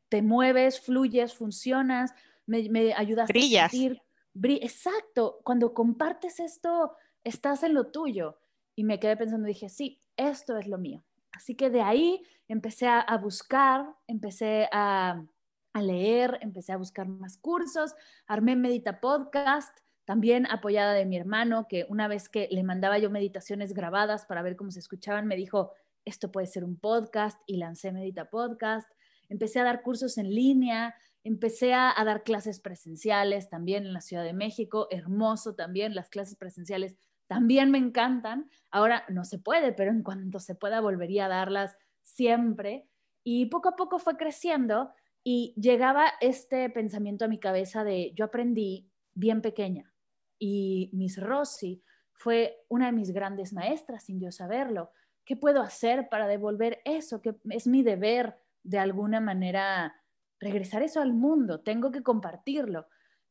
te 0.09 0.21
mueves, 0.21 0.79
fluyes, 0.79 1.33
funcionas, 1.33 2.13
me, 2.45 2.69
me 2.69 2.93
ayudas 2.93 3.29
a 3.29 3.69
sentir. 3.69 4.01
Exacto, 4.43 5.39
cuando 5.43 5.73
compartes 5.73 6.39
esto, 6.39 6.95
estás 7.23 7.63
en 7.63 7.73
lo 7.73 7.87
tuyo. 7.87 8.37
Y 8.75 8.83
me 8.83 8.99
quedé 8.99 9.17
pensando, 9.17 9.47
dije, 9.47 9.69
sí, 9.69 10.01
esto 10.17 10.57
es 10.57 10.67
lo 10.67 10.77
mío. 10.77 11.03
Así 11.31 11.55
que 11.55 11.69
de 11.69 11.81
ahí 11.81 12.23
empecé 12.47 12.87
a, 12.87 13.17
buscar, 13.17 13.85
empecé 14.07 14.69
a, 14.71 15.25
leer, 15.73 16.37
empecé 16.41 16.71
a 16.71 16.77
buscar 16.77 17.07
más 17.07 17.37
cursos, 17.37 17.93
armé 18.27 18.55
Medita 18.55 19.01
Podcast, 19.01 19.77
también 20.05 20.45
apoyada 20.49 20.93
de 20.93 21.05
mi 21.05 21.17
hermano, 21.17 21.67
que 21.67 21.85
una 21.89 22.07
vez 22.07 22.29
que 22.29 22.47
le 22.51 22.63
mandaba 22.63 22.97
yo 22.99 23.09
meditaciones 23.09 23.73
grabadas 23.73 24.25
para 24.25 24.41
ver 24.43 24.55
cómo 24.55 24.71
se 24.71 24.79
escuchaban, 24.79 25.27
me 25.27 25.35
dijo, 25.35 25.71
esto 26.05 26.31
puede 26.31 26.47
ser 26.47 26.63
un 26.63 26.77
podcast 26.77 27.41
y 27.47 27.57
lancé 27.57 27.91
Medita 27.91 28.29
Podcast. 28.29 28.89
Empecé 29.27 29.59
a 29.59 29.63
dar 29.63 29.81
cursos 29.81 30.17
en 30.17 30.33
línea, 30.33 30.95
empecé 31.23 31.73
a, 31.73 31.95
dar 32.05 32.23
clases 32.23 32.59
presenciales 32.59 33.49
también 33.49 33.85
en 33.85 33.93
la 33.93 34.01
Ciudad 34.01 34.23
de 34.23 34.33
México, 34.33 34.87
hermoso 34.91 35.55
también, 35.55 35.95
las 35.95 36.09
clases 36.09 36.35
presenciales 36.35 36.95
también 37.27 37.71
me 37.71 37.77
encantan. 37.77 38.49
Ahora 38.71 39.03
no 39.09 39.25
se 39.25 39.39
puede, 39.39 39.73
pero 39.73 39.91
en 39.91 40.03
cuanto 40.03 40.39
se 40.39 40.55
pueda 40.55 40.81
volvería 40.81 41.25
a 41.25 41.29
darlas 41.29 41.77
siempre. 42.03 42.87
Y 43.23 43.47
poco 43.47 43.69
a 43.69 43.75
poco 43.75 43.99
fue 43.99 44.17
creciendo 44.17 44.91
y 45.23 45.55
llegaba 45.57 46.05
este 46.21 46.69
pensamiento 46.69 47.25
a 47.25 47.27
mi 47.27 47.39
cabeza 47.39 47.83
de 47.83 48.13
yo 48.15 48.25
aprendí 48.25 48.91
bien 49.15 49.41
pequeña 49.41 49.91
y 50.37 50.89
Miss 50.93 51.21
Rossi 51.21 51.81
fue 52.13 52.63
una 52.69 52.87
de 52.87 52.91
mis 52.91 53.11
grandes 53.11 53.53
maestras 53.53 54.05
sin 54.05 54.19
yo 54.19 54.31
saberlo. 54.31 54.91
¿Qué 55.25 55.35
puedo 55.35 55.61
hacer 55.61 56.07
para 56.09 56.27
devolver 56.27 56.81
eso? 56.85 57.21
Que 57.21 57.35
es 57.49 57.67
mi 57.67 57.83
deber 57.83 58.37
de 58.63 58.79
alguna 58.79 59.19
manera 59.19 59.95
regresar 60.39 60.83
eso 60.83 61.01
al 61.01 61.13
mundo, 61.13 61.61
tengo 61.61 61.91
que 61.91 62.03
compartirlo. 62.03 62.87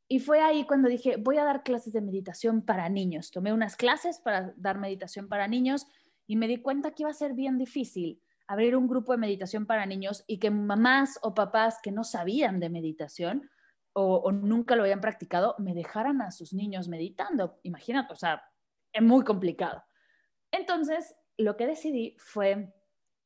Y 0.08 0.18
fue 0.18 0.40
ahí 0.40 0.66
cuando 0.66 0.88
dije, 0.88 1.16
voy 1.16 1.38
a 1.38 1.44
dar 1.44 1.62
clases 1.62 1.92
de 1.92 2.00
meditación 2.00 2.62
para 2.62 2.88
niños. 2.88 3.30
Tomé 3.30 3.52
unas 3.52 3.76
clases 3.76 4.18
para 4.18 4.52
dar 4.56 4.78
meditación 4.78 5.28
para 5.28 5.48
niños 5.48 5.86
y 6.26 6.36
me 6.36 6.46
di 6.48 6.58
cuenta 6.58 6.92
que 6.92 7.04
iba 7.04 7.10
a 7.10 7.14
ser 7.14 7.32
bien 7.32 7.58
difícil 7.58 8.20
abrir 8.46 8.76
un 8.76 8.86
grupo 8.86 9.12
de 9.12 9.18
meditación 9.18 9.66
para 9.66 9.86
niños 9.86 10.24
y 10.26 10.38
que 10.38 10.50
mamás 10.50 11.18
o 11.22 11.34
papás 11.34 11.78
que 11.82 11.90
no 11.90 12.04
sabían 12.04 12.60
de 12.60 12.68
meditación 12.68 13.50
o, 13.94 14.32
nunca 14.32 14.74
lo 14.74 14.82
habían 14.82 15.00
practicado 15.00 15.54
me 15.58 15.72
dejaran 15.72 16.20
a 16.20 16.32
sus 16.32 16.52
niños 16.52 16.88
meditando. 16.88 17.60
Imagínate, 17.62 18.12
o 18.12 18.16
sea, 18.16 18.42
es 18.92 19.02
muy 19.02 19.24
complicado. 19.24 19.84
Entonces 20.50 21.14
lo 21.36 21.56
que 21.56 21.66
decidí 21.66 22.16
fue 22.18 22.74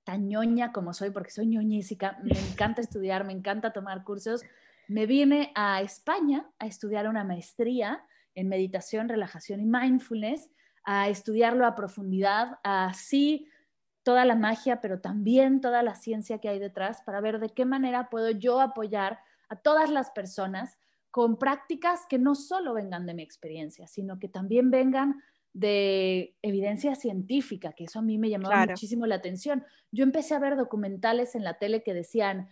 tan 0.04 0.28
ñoña 0.28 0.73
como 0.73 0.92
soy, 0.94 1.11
porque 1.11 1.30
soy 1.30 1.47
ñoñísica, 1.47 2.18
me 2.23 2.38
encanta 2.38 2.80
estudiar, 2.80 3.25
me 3.25 3.32
encanta 3.32 3.73
tomar 3.73 4.04
cursos, 4.04 4.42
me 4.88 5.07
vine 5.07 5.52
a 5.54 5.83
España 5.83 6.50
a 6.59 6.66
estudiar 6.66 7.09
una 7.09 7.23
maestría 7.23 8.04
en 8.35 8.49
meditación, 8.49 9.09
relajación 9.09 9.61
y 9.61 9.66
mindfulness, 9.66 10.50
a 10.85 11.09
estudiarlo 11.09 11.66
a 11.66 11.75
profundidad, 11.75 12.59
así 12.62 13.49
toda 14.02 14.25
la 14.25 14.37
magia, 14.37 14.80
pero 14.80 15.00
también 15.00 15.61
toda 15.61 15.83
la 15.83 15.95
ciencia 15.95 16.38
que 16.38 16.49
hay 16.49 16.59
detrás 16.59 17.02
para 17.02 17.21
ver 17.21 17.40
de 17.40 17.50
qué 17.50 17.66
manera 17.66 18.09
puedo 18.09 18.30
yo 18.30 18.61
apoyar 18.61 19.18
a 19.50 19.57
todas 19.57 19.90
las 19.90 20.11
personas 20.11 20.78
con 21.11 21.38
prácticas 21.38 22.07
que 22.09 22.18
no 22.18 22.35
solo 22.35 22.73
vengan 22.73 23.04
de 23.04 23.14
mi 23.14 23.23
experiencia, 23.23 23.87
sino 23.87 24.18
que 24.18 24.28
también 24.28 24.71
vengan 24.71 25.23
de 25.52 26.37
evidencia 26.40 26.95
científica, 26.95 27.73
que 27.73 27.85
eso 27.85 27.99
a 27.99 28.02
mí 28.02 28.16
me 28.16 28.30
llamó 28.30 28.49
muchísimo 28.68 29.07
la 29.07 29.16
atención. 29.16 29.64
Yo 29.90 30.04
empecé 30.04 30.35
a 30.35 30.38
ver 30.38 30.57
documentales 30.57 31.35
en 31.35 31.45
la 31.45 31.59
tele 31.59 31.83
que 31.83 31.92
decían, 31.92 32.49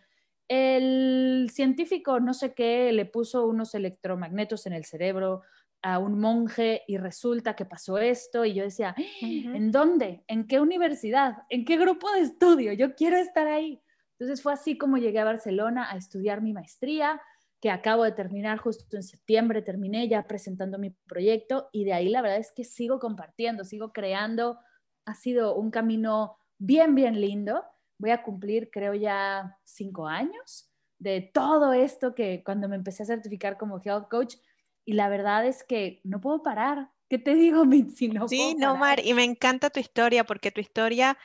el 0.48 1.50
científico 1.52 2.20
no 2.20 2.34
sé 2.34 2.54
qué 2.54 2.92
le 2.92 3.06
puso 3.06 3.46
unos 3.46 3.74
electromagnetos 3.74 4.66
en 4.66 4.72
el 4.72 4.84
cerebro 4.84 5.42
a 5.82 5.98
un 5.98 6.18
monje 6.18 6.82
y 6.86 6.96
resulta 6.98 7.54
que 7.54 7.64
pasó 7.64 7.98
esto 7.98 8.44
y 8.44 8.54
yo 8.54 8.64
decía, 8.64 8.94
¿en 9.20 9.70
dónde? 9.70 10.24
¿En 10.26 10.46
qué 10.46 10.60
universidad? 10.60 11.44
¿En 11.48 11.64
qué 11.64 11.76
grupo 11.76 12.10
de 12.12 12.20
estudio? 12.20 12.72
Yo 12.72 12.94
quiero 12.94 13.16
estar 13.16 13.46
ahí. 13.46 13.80
Entonces 14.18 14.42
fue 14.42 14.52
así 14.52 14.78
como 14.78 14.96
llegué 14.96 15.20
a 15.20 15.24
Barcelona 15.24 15.90
a 15.90 15.96
estudiar 15.96 16.40
mi 16.40 16.52
maestría, 16.52 17.20
que 17.60 17.70
acabo 17.70 18.04
de 18.04 18.12
terminar 18.12 18.58
justo 18.58 18.96
en 18.96 19.02
septiembre, 19.02 19.62
terminé 19.62 20.08
ya 20.08 20.26
presentando 20.26 20.78
mi 20.78 20.90
proyecto 20.90 21.68
y 21.72 21.84
de 21.84 21.92
ahí 21.92 22.08
la 22.08 22.22
verdad 22.22 22.38
es 22.38 22.52
que 22.52 22.64
sigo 22.64 22.98
compartiendo, 22.98 23.64
sigo 23.64 23.92
creando. 23.92 24.58
Ha 25.04 25.14
sido 25.14 25.54
un 25.54 25.70
camino 25.70 26.38
bien, 26.58 26.94
bien 26.94 27.20
lindo. 27.20 27.62
Voy 27.98 28.10
a 28.10 28.22
cumplir, 28.22 28.70
creo, 28.70 28.94
ya 28.94 29.58
cinco 29.64 30.06
años 30.06 30.70
de 30.98 31.20
todo 31.20 31.72
esto 31.72 32.14
que 32.14 32.42
cuando 32.44 32.68
me 32.68 32.76
empecé 32.76 33.02
a 33.02 33.06
certificar 33.06 33.58
como 33.58 33.80
health 33.84 34.08
coach 34.08 34.36
y 34.84 34.94
la 34.94 35.08
verdad 35.08 35.46
es 35.46 35.64
que 35.64 36.00
no 36.04 36.20
puedo 36.20 36.42
parar. 36.42 36.90
¿Qué 37.08 37.18
te 37.18 37.34
digo, 37.34 37.64
Mitzi? 37.66 38.08
No 38.08 38.28
sí, 38.28 38.54
no, 38.58 38.76
Mar, 38.76 39.00
y 39.04 39.14
me 39.14 39.24
encanta 39.24 39.70
tu 39.70 39.80
historia 39.80 40.24
porque 40.24 40.50
tu 40.50 40.60
historia 40.60 41.18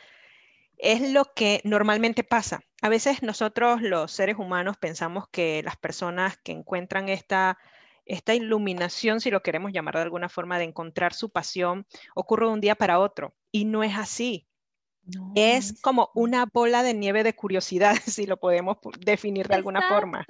es 0.78 1.12
lo 1.12 1.26
que 1.34 1.62
normalmente 1.64 2.24
pasa. 2.24 2.62
A 2.82 2.90
veces 2.90 3.22
nosotros 3.22 3.82
los 3.82 4.12
seres 4.12 4.38
humanos 4.38 4.78
pensamos 4.78 5.28
que 5.30 5.62
las 5.64 5.78
personas 5.78 6.38
que 6.38 6.52
encuentran 6.52 7.08
esta, 7.08 7.58
esta 8.06 8.34
iluminación, 8.34 9.22
si 9.22 9.30
lo 9.30 9.44
queremos 9.44 9.72
llamar 9.72 9.96
de 9.96 10.02
alguna 10.02 10.28
forma, 10.28 10.58
de 10.58 10.66
encontrar 10.66 11.14
su 11.14 11.30
pasión, 11.30 11.86
ocurre 12.16 12.48
de 12.48 12.54
un 12.54 12.62
día 12.62 12.76
para 12.76 13.00
otro. 13.00 13.36
Y 13.52 13.66
no 13.66 13.84
es 13.84 13.96
así. 13.96 14.48
Es 15.36 15.80
como 15.82 16.12
una 16.14 16.46
bola 16.46 16.84
de 16.84 16.94
nieve 16.94 17.24
de 17.24 17.34
curiosidad, 17.34 17.96
si 18.06 18.26
lo 18.26 18.38
podemos 18.38 18.78
definir 19.00 19.48
de 19.48 19.56
alguna 19.56 19.82
forma. 19.88 20.26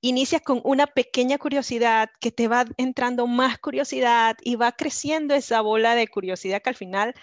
Inicias 0.00 0.42
con 0.42 0.60
una 0.64 0.86
pequeña 0.86 1.38
curiosidad 1.38 2.10
que 2.20 2.30
te 2.30 2.46
va 2.46 2.64
entrando 2.76 3.26
más 3.26 3.58
curiosidad 3.58 4.36
y 4.42 4.54
va 4.56 4.72
creciendo 4.72 5.34
esa 5.34 5.60
bola 5.60 5.94
de 5.94 6.06
curiosidad 6.06 6.62
que 6.62 6.70
al 6.70 6.76
final 6.76 7.14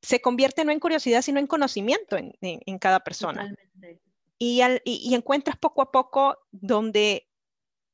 se 0.00 0.20
convierte 0.20 0.64
no 0.64 0.72
en 0.72 0.80
curiosidad, 0.80 1.20
sino 1.20 1.40
en 1.40 1.46
conocimiento 1.46 2.16
en, 2.16 2.78
cada 2.78 3.00
persona. 3.00 3.54
Y, 4.38 4.60
y, 4.84 5.14
encuentras 5.14 5.56
poco 5.56 5.82
a 5.82 5.90
poco 5.90 6.38
donde 6.52 7.26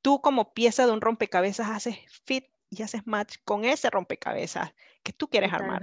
tú 0.02 0.20
como 0.20 0.52
pieza 0.52 0.86
de 0.86 0.92
un 0.92 1.00
rompecabezas 1.00 1.70
haces 1.70 1.96
fit 2.24 2.46
y 2.70 2.82
haces 2.82 3.06
match 3.06 3.36
con 3.44 3.64
ese 3.64 3.90
rompecabezas 3.90 4.72
que 5.02 5.12
tú 5.12 5.28
quieres 5.28 5.52
armar. 5.52 5.82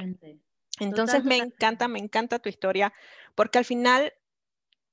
Entonces 0.80 1.24
me 1.24 1.38
encanta, 1.38 1.88
me 1.88 2.00
encanta 2.00 2.40
tu 2.40 2.50
historia, 2.50 2.94
porque 3.36 3.58
al 3.58 3.66
final 3.66 4.14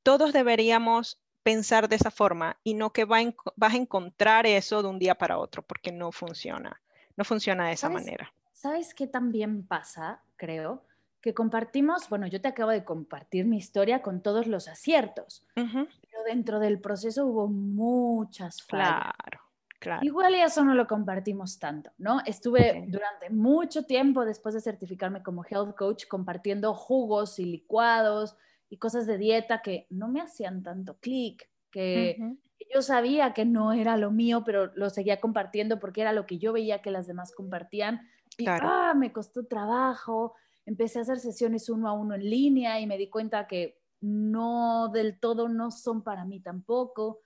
todos 0.02 0.32
deberíamos 0.32 1.20
pensar 1.42 1.88
de 1.88 1.96
esa 1.96 2.10
forma 2.10 2.58
y 2.64 2.74
no 2.74 2.92
que 2.92 3.04
vas 3.04 3.72
a 3.72 3.76
encontrar 3.76 4.46
eso 4.46 4.82
de 4.82 4.88
un 4.88 4.98
día 4.98 5.16
para 5.16 5.38
otro, 5.38 5.62
porque 5.62 5.92
no 5.92 6.12
funciona, 6.12 6.80
no 7.16 7.24
funciona 7.24 7.68
de 7.68 7.74
esa 7.74 7.88
manera. 7.88 8.32
¿Sabes 8.52 8.94
qué 8.94 9.06
también 9.06 9.66
pasa, 9.66 10.22
creo? 10.36 10.84
que 11.26 11.34
compartimos, 11.34 12.08
bueno, 12.08 12.28
yo 12.28 12.40
te 12.40 12.46
acabo 12.46 12.70
de 12.70 12.84
compartir 12.84 13.46
mi 13.46 13.56
historia 13.56 14.00
con 14.00 14.22
todos 14.22 14.46
los 14.46 14.68
aciertos, 14.68 15.44
pero 15.54 16.22
dentro 16.24 16.60
del 16.60 16.80
proceso 16.80 17.26
hubo 17.26 17.48
muchas 17.48 18.62
fallas. 18.62 19.12
Claro, 19.18 19.40
claro. 19.78 20.04
Igual 20.04 20.34
y 20.34 20.40
eso 20.40 20.64
no 20.64 20.74
lo 20.74 20.86
compartimos 20.86 21.58
tanto, 21.58 21.90
¿no? 21.98 22.20
Estuve 22.24 22.84
durante 22.88 23.30
mucho 23.30 23.84
tiempo 23.84 24.24
después 24.24 24.54
de 24.54 24.60
certificarme 24.60 25.22
como 25.22 25.44
health 25.44 25.76
coach 25.76 26.06
compartiendo 26.06 26.74
jugos 26.74 27.38
y 27.38 27.44
licuados 27.44 28.36
y 28.68 28.78
cosas 28.78 29.06
de 29.06 29.18
dieta 29.18 29.62
que 29.62 29.86
no 29.90 30.08
me 30.08 30.20
hacían 30.20 30.62
tanto 30.62 30.98
clic, 30.98 31.48
que 31.70 32.16
yo 32.72 32.82
sabía 32.82 33.34
que 33.34 33.44
no 33.44 33.72
era 33.72 33.96
lo 33.96 34.10
mío, 34.10 34.42
pero 34.44 34.72
lo 34.74 34.90
seguía 34.90 35.20
compartiendo 35.20 35.78
porque 35.78 36.00
era 36.00 36.12
lo 36.12 36.26
que 36.26 36.38
yo 36.38 36.52
veía 36.52 36.82
que 36.82 36.90
las 36.90 37.06
demás 37.06 37.32
compartían. 37.32 38.08
Y 38.38 38.46
ah, 38.48 38.94
me 38.96 39.12
costó 39.12 39.46
trabajo 39.46 40.34
empecé 40.66 40.98
a 40.98 41.02
hacer 41.02 41.20
sesiones 41.20 41.68
uno 41.70 41.88
a 41.88 41.92
uno 41.92 42.16
en 42.16 42.28
línea 42.28 42.80
y 42.80 42.86
me 42.86 42.98
di 42.98 43.08
cuenta 43.08 43.46
que 43.46 43.78
no 44.00 44.90
del 44.92 45.18
todo 45.18 45.48
no 45.48 45.70
son 45.70 46.02
para 46.02 46.24
mí 46.24 46.40
tampoco. 46.40 47.22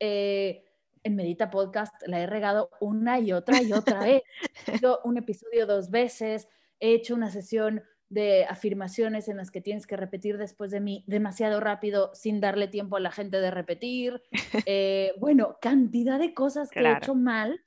Eh, 0.00 0.64
en 1.02 1.16
Medita 1.16 1.50
Podcast 1.50 1.94
la 2.06 2.20
he 2.20 2.26
regado 2.26 2.70
una 2.80 3.18
y 3.20 3.32
otra 3.32 3.62
y 3.62 3.72
otra 3.72 4.00
vez. 4.04 4.22
He 4.66 4.76
hecho 4.76 5.00
un 5.04 5.18
episodio 5.18 5.66
dos 5.66 5.90
veces, 5.90 6.48
he 6.80 6.92
hecho 6.94 7.14
una 7.14 7.30
sesión 7.30 7.82
de 8.08 8.44
afirmaciones 8.46 9.28
en 9.28 9.36
las 9.36 9.50
que 9.50 9.60
tienes 9.60 9.86
que 9.86 9.96
repetir 9.96 10.38
después 10.38 10.70
de 10.70 10.80
mí 10.80 11.04
demasiado 11.06 11.60
rápido 11.60 12.10
sin 12.14 12.40
darle 12.40 12.68
tiempo 12.68 12.96
a 12.96 13.00
la 13.00 13.10
gente 13.10 13.40
de 13.40 13.50
repetir. 13.50 14.22
Eh, 14.70 15.12
bueno, 15.18 15.56
cantidad 15.60 16.18
de 16.18 16.34
cosas 16.34 16.70
que 16.70 16.80
he 16.80 16.92
hecho 16.92 17.14
mal 17.14 17.64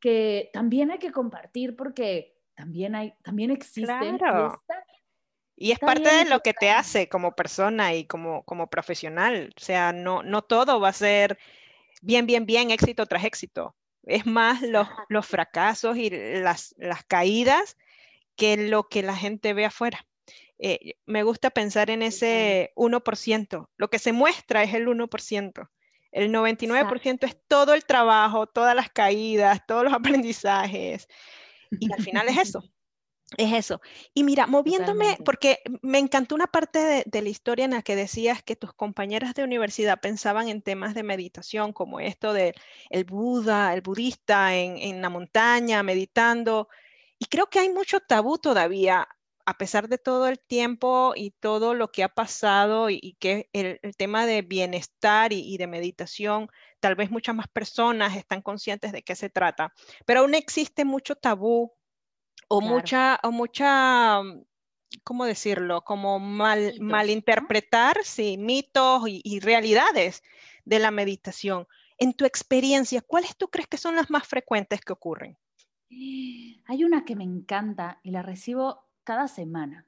que 0.00 0.50
también 0.52 0.90
hay 0.90 0.98
que 0.98 1.12
compartir 1.12 1.76
porque 1.76 2.36
también 2.54 2.94
hay, 2.94 3.14
también 3.22 3.50
existen. 3.50 4.18
Y, 5.56 5.72
es 5.72 5.78
parte 5.78 6.14
de 6.14 6.26
lo 6.26 6.40
que 6.40 6.52
te 6.52 6.70
hace 6.70 7.08
como 7.08 7.34
persona 7.34 7.94
y 7.94 8.04
como, 8.04 8.44
como 8.44 8.68
profesional. 8.68 9.54
O 9.56 9.60
sea, 9.60 9.92
no, 9.92 10.22
no 10.22 10.42
todo 10.42 10.78
va 10.80 10.88
a 10.88 10.92
ser 10.92 11.38
bien, 12.04 12.26
bien, 12.26 12.46
bien, 12.46 12.70
éxito 12.70 13.06
tras 13.06 13.24
éxito. 13.24 13.74
Es 14.04 14.26
más 14.26 14.62
los, 14.62 14.86
los 15.08 15.26
fracasos 15.26 15.96
y 15.96 16.10
las, 16.10 16.74
las 16.78 17.04
caídas 17.04 17.76
que 18.36 18.56
lo 18.56 18.88
que 18.88 19.02
la 19.02 19.16
gente 19.16 19.54
ve 19.54 19.64
afuera. 19.64 20.06
Eh, 20.58 20.94
me 21.06 21.22
gusta 21.22 21.50
pensar 21.50 21.90
en 21.90 22.02
ese 22.02 22.72
1%. 22.76 23.68
Lo 23.76 23.88
que 23.88 23.98
se 23.98 24.12
muestra 24.12 24.62
es 24.62 24.74
el 24.74 24.86
1%. 24.86 25.68
El 26.12 26.32
99% 26.32 27.26
es 27.26 27.36
todo 27.48 27.74
el 27.74 27.84
trabajo, 27.84 28.46
todas 28.46 28.76
las 28.76 28.90
caídas, 28.90 29.60
todos 29.66 29.84
los 29.84 29.92
aprendizajes. 30.22 31.08
Y 31.80 31.92
al 31.92 32.02
final 32.02 32.28
es 32.28 32.38
eso, 32.38 32.62
es 33.36 33.52
eso. 33.52 33.80
Y 34.12 34.24
mira, 34.24 34.46
moviéndome, 34.46 35.18
porque 35.24 35.60
me 35.82 35.98
encantó 35.98 36.34
una 36.34 36.46
parte 36.46 37.04
de, 37.04 37.22
la 37.22 37.28
historia 37.28 37.64
en 37.64 37.72
la 37.72 37.82
que 37.82 37.96
decías 37.96 38.42
que 38.42 38.56
tus 38.56 38.72
compañeras 38.72 39.34
de 39.34 39.44
universidad 39.44 40.00
pensaban 40.00 40.48
en 40.48 40.62
temas 40.62 40.94
de 40.94 41.02
meditación, 41.02 41.72
como 41.72 42.00
esto 42.00 42.32
de 42.32 42.54
el 42.90 43.04
Buda, 43.04 43.74
el 43.74 43.80
budista 43.80 44.54
en, 44.54 45.00
la 45.02 45.08
montaña, 45.08 45.82
meditando. 45.82 46.68
Y 47.18 47.26
creo 47.26 47.48
que 47.48 47.60
hay 47.60 47.70
mucho 47.70 48.00
tabú 48.00 48.38
todavía, 48.38 49.08
a 49.46 49.58
pesar 49.58 49.88
de 49.88 49.98
todo 49.98 50.28
el 50.28 50.38
tiempo 50.38 51.12
y 51.16 51.30
todo 51.32 51.74
lo 51.74 51.90
que 51.90 52.04
ha 52.04 52.08
pasado 52.08 52.90
y, 52.90 53.16
que 53.18 53.48
el, 53.52 53.80
tema 53.96 54.26
de 54.26 54.42
bienestar 54.42 55.32
y 55.32 55.56
de 55.56 55.66
meditación 55.66 56.48
tal 56.80 56.94
vez 56.94 57.10
muchas 57.10 57.34
más 57.34 57.48
personas 57.48 58.16
están 58.16 58.42
conscientes 58.42 58.92
de 58.92 59.02
qué 59.02 59.16
se 59.16 59.30
trata, 59.30 59.72
pero 60.04 60.20
aún 60.20 60.34
existe 60.34 60.84
mucho 60.84 61.16
tabú 61.16 61.72
o 62.56 62.60
mucha, 62.60 63.20
o 63.22 63.30
mucha, 63.30 64.20
¿cómo 65.02 65.24
decirlo? 65.24 65.82
Como 65.82 66.18
mal, 66.18 66.74
malinterpretar, 66.80 67.98
sí, 68.04 68.36
mitos 68.38 69.02
y, 69.06 69.40
realidades 69.40 70.22
de 70.64 70.78
la 70.78 70.90
meditación. 70.90 71.66
En 71.98 72.14
tu 72.14 72.24
experiencia, 72.24 73.02
¿cuáles 73.02 73.36
tú 73.36 73.48
crees 73.48 73.68
que 73.68 73.76
son 73.76 73.96
las 73.96 74.10
más 74.10 74.26
frecuentes 74.26 74.80
que 74.80 74.92
ocurren? 74.92 75.38
Hay 76.66 76.84
una 76.84 77.04
que 77.04 77.14
me 77.14 77.24
encanta 77.24 78.00
y 78.02 78.10
la 78.10 78.22
recibo 78.22 78.88
cada 79.04 79.28
semana. 79.28 79.86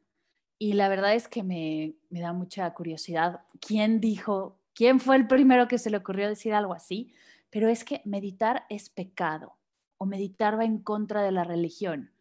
Y 0.58 0.74
la 0.74 0.88
verdad 0.88 1.14
es 1.14 1.28
que 1.28 1.42
me, 1.42 1.94
me 2.10 2.20
da 2.20 2.32
mucha 2.32 2.72
curiosidad. 2.72 3.40
¿Quién 3.60 4.00
dijo 4.00 4.58
quién 4.76 5.00
fue 5.00 5.16
el 5.16 5.26
primero 5.26 5.66
que 5.66 5.78
se 5.78 5.90
le 5.90 5.96
ocurrió 5.96 6.28
decir 6.28 6.52
algo 6.52 6.74
así, 6.74 7.12
pero 7.50 7.68
es 7.68 7.82
que 7.82 8.02
meditar 8.04 8.66
es 8.68 8.90
pecado 8.90 9.56
o 9.96 10.04
meditar 10.04 10.58
va 10.58 10.64
en 10.64 10.78
contra 10.78 11.22
de 11.22 11.32
la 11.32 11.42
religión. 11.42 12.12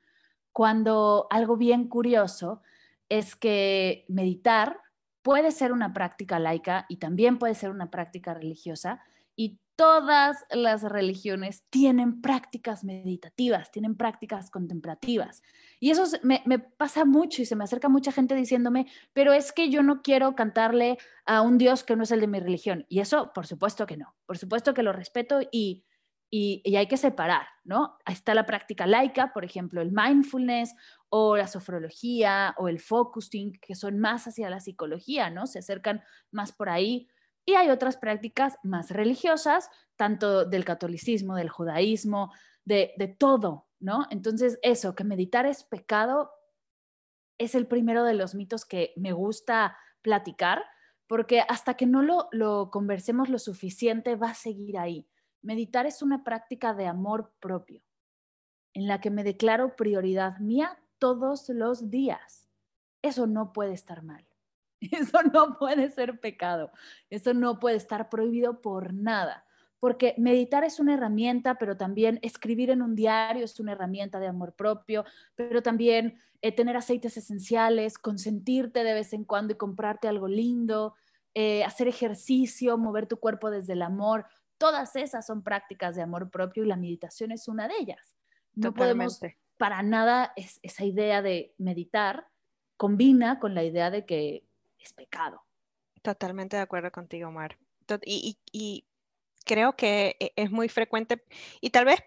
Cuando 0.55 1.27
algo 1.31 1.57
bien 1.57 1.89
curioso 1.89 2.61
es 3.09 3.35
que 3.35 4.05
meditar 4.07 4.79
puede 5.21 5.51
ser 5.51 5.73
una 5.73 5.91
práctica 5.91 6.39
laica 6.39 6.85
y 6.87 6.95
también 6.95 7.39
puede 7.39 7.55
ser 7.55 7.71
una 7.71 7.91
práctica 7.91 8.33
religiosa 8.33 9.01
y 9.35 9.59
todas 9.75 10.45
las 10.51 10.83
religiones 10.83 11.65
tienen 11.69 12.21
prácticas 12.21 12.85
meditativas, 12.85 13.69
tienen 13.69 13.97
prácticas 13.97 14.49
contemplativas. 14.49 15.43
Y 15.81 15.91
eso 15.91 16.05
me, 16.23 16.41
pasa 16.77 17.03
mucho 17.03 17.41
y 17.41 17.45
se 17.45 17.57
me 17.57 17.65
acerca 17.65 17.89
mucha 17.89 18.13
gente 18.13 18.33
diciéndome, 18.33 18.87
pero 19.11 19.33
es 19.33 19.51
que 19.51 19.69
yo 19.69 19.83
no 19.83 20.01
quiero 20.01 20.35
cantarle 20.35 20.97
a 21.25 21.41
un 21.41 21.57
Dios 21.57 21.83
que 21.83 21.97
no 21.97 22.03
es 22.03 22.11
el 22.11 22.21
de 22.21 22.27
mi 22.27 22.39
religión. 22.39 22.85
Y 22.87 23.01
eso, 23.01 23.33
por 23.33 23.45
supuesto 23.45 23.85
que 23.85 23.97
no. 23.97 24.15
Por 24.25 24.37
supuesto 24.37 24.73
que 24.73 24.83
lo 24.83 24.93
respeto 24.93 25.41
y, 25.51 25.83
y, 26.37 26.75
hay 26.75 26.87
que 26.87 26.97
separar, 26.97 27.47
¿no? 27.63 27.97
Ahí 28.03 28.13
está 28.13 28.33
la 28.33 28.45
práctica 28.45 28.85
laica, 28.85 29.31
por 29.31 29.45
ejemplo, 29.45 29.81
el 29.81 29.93
mindfulness 29.93 30.75
o 31.07 31.37
la 31.37 31.47
sofrología 31.47 32.53
o 32.57 32.67
el 32.67 32.79
focusing, 32.79 33.53
que 33.61 33.73
son 33.73 33.99
más 33.99 34.27
hacia 34.27 34.49
la 34.49 34.59
psicología, 34.59 35.29
¿no? 35.29 35.47
Se 35.47 35.59
acercan 35.59 36.03
más 36.31 36.51
por 36.51 36.67
ahí 36.67 37.07
y 37.45 37.53
hay 37.53 37.69
otras 37.69 37.95
prácticas 37.95 38.57
más 38.63 38.91
religiosas, 38.91 39.69
tanto 39.95 40.43
del 40.43 40.65
catolicismo, 40.65 41.35
del 41.37 41.49
judaísmo, 41.49 42.33
de, 42.65 42.93
de 42.97 43.07
todo, 43.07 43.67
¿no? 43.79 44.05
Entonces, 44.09 44.59
eso, 44.61 44.93
que 44.93 45.05
meditar 45.05 45.45
es 45.45 45.63
pecado, 45.63 46.31
es 47.37 47.55
el 47.55 47.65
primero 47.65 48.03
de 48.03 48.13
los 48.13 48.35
mitos 48.35 48.65
que 48.65 48.91
me 48.97 49.13
gusta 49.13 49.77
platicar, 50.01 50.65
porque 51.07 51.41
hasta 51.47 51.75
que 51.75 51.85
no 51.85 52.01
lo, 52.01 52.27
lo 52.31 52.71
conversemos 52.71 53.29
lo 53.29 53.39
suficiente, 53.39 54.17
va 54.17 54.31
a 54.31 54.35
seguir 54.35 54.77
ahí. 54.77 55.07
Meditar 55.45 55.85
es 55.85 56.01
una 56.01 56.23
práctica 56.23 56.73
de 56.73 56.87
amor 56.87 57.31
propio, 57.39 57.83
en 58.73 58.87
la 58.87 58.99
que 58.99 59.11
me 59.11 59.23
declaro 59.23 59.75
prioridad 59.75 60.39
mía 60.39 60.79
todos 60.97 61.49
los 61.49 61.91
días. 61.91 62.49
Eso 63.03 63.27
no 63.27 63.53
puede 63.53 63.73
estar 63.73 64.01
mal. 64.01 64.25
Eso 64.81 65.21
no 65.21 65.59
puede 65.59 65.91
ser 65.91 66.19
pecado. 66.19 66.71
Eso 67.11 67.35
no 67.35 67.59
puede 67.59 67.77
estar 67.77 68.09
prohibido 68.09 68.59
por 68.59 68.91
nada. 68.95 69.45
Porque 69.79 70.15
meditar 70.17 70.63
es 70.63 70.79
una 70.79 70.95
herramienta, 70.95 71.59
pero 71.59 71.77
también 71.77 72.17
escribir 72.23 72.71
en 72.71 72.81
un 72.81 72.95
diario 72.95 73.45
es 73.45 73.59
una 73.59 73.73
herramienta 73.73 74.19
de 74.19 74.25
amor 74.25 74.55
propio, 74.55 75.05
pero 75.35 75.61
también 75.61 76.19
eh, 76.41 76.53
tener 76.53 76.75
aceites 76.75 77.17
esenciales, 77.17 77.99
consentirte 77.99 78.83
de 78.83 78.95
vez 78.95 79.13
en 79.13 79.25
cuando 79.25 79.53
y 79.53 79.57
comprarte 79.57 80.07
algo 80.07 80.27
lindo, 80.27 80.95
eh, 81.35 81.63
hacer 81.63 81.87
ejercicio, 81.87 82.79
mover 82.79 83.05
tu 83.05 83.17
cuerpo 83.17 83.51
desde 83.51 83.73
el 83.73 83.83
amor. 83.83 84.25
Todas 84.57 84.95
esas 84.95 85.25
son 85.25 85.43
prácticas 85.43 85.95
de 85.95 86.01
amor 86.01 86.29
propio 86.29 86.63
y 86.63 86.67
la 86.67 86.77
meditación 86.77 87.31
es 87.31 87.47
una 87.47 87.67
de 87.67 87.75
ellas. 87.79 88.15
No 88.53 88.73
podemos 88.73 89.19
para 89.57 89.83
nada 89.83 90.33
esa 90.35 90.83
idea 90.83 91.21
de 91.21 91.53
meditar 91.57 92.27
combina 92.77 93.39
con 93.39 93.55
la 93.55 93.63
idea 93.63 93.89
de 93.89 94.05
que 94.05 94.45
es 94.79 94.93
pecado. 94.93 95.43
Totalmente 96.01 96.57
de 96.57 96.61
acuerdo 96.61 96.91
contigo, 96.91 97.31
Mar. 97.31 97.57
Y, 98.05 98.85
creo 99.45 99.75
que 99.75 100.15
e, 100.19 100.33
es 100.35 100.51
muy 100.51 100.69
frecuente 100.69 101.23
y 101.61 101.69
tal 101.69 101.85
vez 101.85 102.03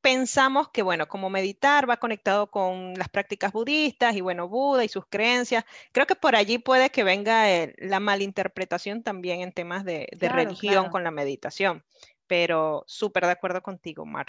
pensamos 0.00 0.68
que, 0.70 0.82
bueno, 0.82 1.08
como 1.08 1.30
meditar 1.30 1.88
va 1.88 1.96
conectado 1.96 2.50
con 2.50 2.94
las 2.94 3.08
prácticas 3.08 3.52
budistas 3.52 4.16
y, 4.16 4.20
bueno, 4.20 4.48
Buda 4.48 4.84
y 4.84 4.88
sus 4.88 5.06
creencias. 5.06 5.64
Creo 5.92 6.06
que 6.06 6.14
por 6.14 6.36
allí 6.36 6.58
puede 6.58 6.90
que 6.90 7.04
venga 7.04 7.46
la 7.78 8.00
malinterpretación 8.00 9.02
también 9.02 9.40
en 9.40 9.52
temas 9.52 9.84
de, 9.84 10.08
religión 10.20 10.90
con 10.90 11.04
la 11.04 11.10
meditación. 11.10 11.84
Pero 12.26 12.84
súper 12.86 13.24
de 13.26 13.32
acuerdo 13.32 13.62
contigo, 13.62 14.04
Mar. 14.04 14.26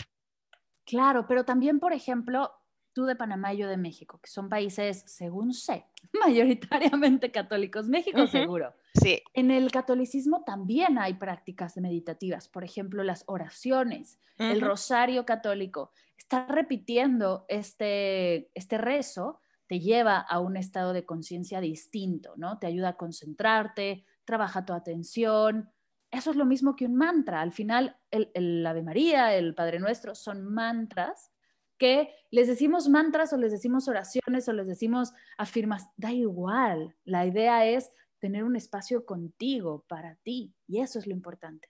Claro, 0.86 1.28
pero 1.28 1.46
también, 1.46 1.80
por 1.80 1.94
ejemplo, 1.94 2.59
tú 3.00 3.06
de 3.06 3.16
Panamá 3.16 3.54
y 3.54 3.60
yo 3.60 3.70
de 3.70 3.78
México, 3.78 4.20
que 4.22 4.30
son 4.30 4.50
países, 4.50 5.06
según 5.08 5.54
sé, 5.54 5.86
mayoritariamente 6.22 7.32
católicos. 7.32 7.88
México 7.88 8.28
seguro. 8.28 8.74
Sí. 8.94 9.24
En 9.34 9.52
el 9.52 9.72
catolicismo 9.72 10.44
también 10.44 10.98
hay 10.98 11.14
prácticas 11.14 11.78
meditativas, 11.78 12.50
por 12.50 12.66
ejemplo, 12.66 13.02
las 13.04 13.24
oraciones, 13.28 14.20
el 14.38 14.60
rosario 14.60 15.26
católico. 15.26 15.94
Estar 16.18 16.54
repitiendo 16.54 17.46
este, 17.48 18.50
este 18.54 18.78
rezo 18.78 19.40
te 19.68 19.80
lleva 19.80 20.18
a 20.20 20.42
un 20.42 20.58
estado 20.58 20.92
de 20.92 21.06
conciencia 21.06 21.62
distinto, 21.62 22.34
¿no? 22.36 22.60
Te 22.60 22.68
ayuda 22.68 22.90
a 22.90 22.98
concentrarte, 22.98 24.04
trabaja 24.26 24.66
tu 24.66 24.74
atención. 24.74 25.70
Eso 26.12 26.32
es 26.32 26.36
lo 26.36 26.44
mismo 26.44 26.76
que 26.76 26.86
un 26.86 26.96
mantra. 26.96 27.40
Al 27.40 27.54
final, 27.54 27.96
el, 28.12 28.30
el 28.34 28.66
Ave 28.66 28.84
María, 28.84 29.34
el 29.36 29.56
Padre 29.56 29.80
Nuestro 29.80 30.16
son 30.16 30.44
mantras 30.44 31.32
que 31.80 32.14
les 32.30 32.48
decimos 32.48 32.88
mantras 32.90 33.34
o 33.34 33.38
les 33.38 33.52
decimos 33.52 33.88
oraciones 33.88 34.48
o 34.48 34.54
les 34.54 34.68
decimos 34.68 35.14
afirmas, 35.38 35.88
da 35.98 36.12
igual. 36.12 36.96
La 37.06 37.26
idea 37.26 37.66
es 37.66 37.92
tener 38.20 38.44
un 38.44 38.56
espacio 38.56 39.06
contigo, 39.06 39.86
para 39.88 40.16
ti, 40.18 40.54
y 40.68 40.82
eso 40.82 41.00
es 41.00 41.08
lo 41.08 41.14
importante. 41.14 41.70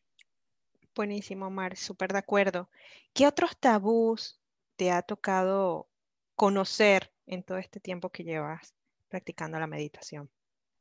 Buenísimo, 0.95 1.49
Mar, 1.49 1.77
súper 1.77 2.11
de 2.11 2.19
acuerdo. 2.19 2.69
¿Qué 3.13 3.27
otros 3.27 3.57
tabús 3.57 4.41
te 4.75 4.91
ha 4.91 5.03
tocado 5.03 5.87
conocer 6.35 7.13
en 7.27 7.43
todo 7.43 7.59
este 7.59 7.79
tiempo 7.79 8.09
que 8.09 8.23
llevas 8.23 8.73
practicando 9.07 9.59
la 9.59 9.67
meditación? 9.67 10.29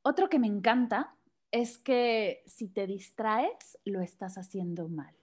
Otro 0.02 0.28
que 0.28 0.38
me 0.38 0.46
encanta 0.46 1.14
es 1.50 1.78
que 1.78 2.42
si 2.46 2.68
te 2.68 2.86
distraes, 2.86 3.78
lo 3.84 4.00
estás 4.00 4.38
haciendo 4.38 4.88
mal. 4.88 5.17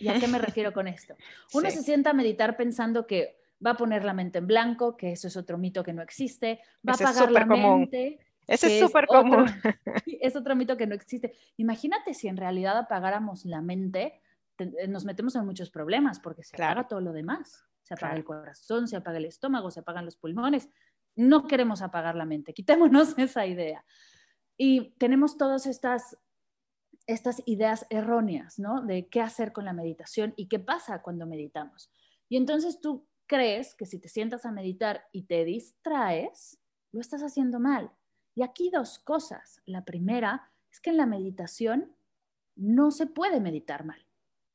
¿Y 0.00 0.08
a 0.08 0.18
qué 0.18 0.28
me 0.28 0.38
refiero 0.38 0.72
con 0.72 0.88
esto? 0.88 1.16
Uno 1.54 1.70
se 1.70 1.82
sienta 1.82 2.10
a 2.10 2.14
meditar 2.14 2.56
pensando 2.56 3.06
que 3.06 3.38
va 3.64 3.72
a 3.72 3.76
poner 3.76 4.04
la 4.04 4.14
mente 4.14 4.38
en 4.38 4.46
blanco, 4.46 4.96
que 4.96 5.12
eso 5.12 5.28
es 5.28 5.36
otro 5.36 5.58
mito 5.58 5.82
que 5.82 5.92
no 5.92 6.02
existe, 6.02 6.60
va 6.86 6.92
a 6.92 6.96
apagar 6.96 7.30
la 7.30 7.44
mente. 7.44 8.18
Ese 8.46 8.78
es 8.78 8.84
súper 8.84 9.06
común. 9.06 9.46
es 10.06 10.34
otro 10.34 10.56
mito 10.56 10.76
que 10.76 10.86
no 10.86 10.94
existe. 10.94 11.34
Imagínate 11.58 12.14
si 12.14 12.28
en 12.28 12.36
realidad 12.36 12.78
apagáramos 12.78 13.44
la 13.44 13.60
mente, 13.60 14.22
eh, 14.58 14.88
nos 14.88 15.04
metemos 15.04 15.36
en 15.36 15.44
muchos 15.44 15.70
problemas 15.70 16.18
porque 16.18 16.42
se 16.42 16.56
apaga 16.56 16.88
todo 16.88 17.00
lo 17.00 17.12
demás. 17.12 17.64
Se 17.82 17.94
apaga 17.94 18.16
el 18.16 18.24
corazón, 18.24 18.88
se 18.88 18.96
apaga 18.96 19.18
el 19.18 19.26
estómago, 19.26 19.70
se 19.70 19.80
apagan 19.80 20.04
los 20.04 20.16
pulmones. 20.16 20.68
No 21.14 21.46
queremos 21.46 21.82
apagar 21.82 22.14
la 22.14 22.24
mente, 22.24 22.54
quitémonos 22.54 23.14
esa 23.18 23.46
idea. 23.46 23.84
Y 24.56 24.90
tenemos 24.98 25.36
todas 25.36 25.66
estas, 25.66 26.16
estas 27.08 27.42
ideas 27.46 27.86
erróneas, 27.88 28.58
¿no? 28.58 28.82
De 28.82 29.08
qué 29.08 29.20
hacer 29.20 29.52
con 29.52 29.64
la 29.64 29.72
meditación 29.72 30.34
y 30.36 30.46
qué 30.46 30.60
pasa 30.60 31.02
cuando 31.02 31.26
meditamos. 31.26 31.90
Y 32.28 32.36
entonces 32.36 32.80
tú 32.80 33.08
crees 33.26 33.74
que 33.74 33.86
si 33.86 33.98
te 33.98 34.08
sientas 34.08 34.44
a 34.44 34.52
meditar 34.52 35.08
y 35.10 35.22
te 35.22 35.44
distraes, 35.44 36.60
lo 36.92 37.00
estás 37.00 37.22
haciendo 37.22 37.60
mal. 37.60 37.90
Y 38.34 38.42
aquí 38.42 38.70
dos 38.70 38.98
cosas. 38.98 39.62
La 39.64 39.84
primera 39.84 40.52
es 40.70 40.80
que 40.80 40.90
en 40.90 40.98
la 40.98 41.06
meditación 41.06 41.96
no 42.54 42.90
se 42.90 43.06
puede 43.06 43.40
meditar 43.40 43.86
mal. 43.86 44.06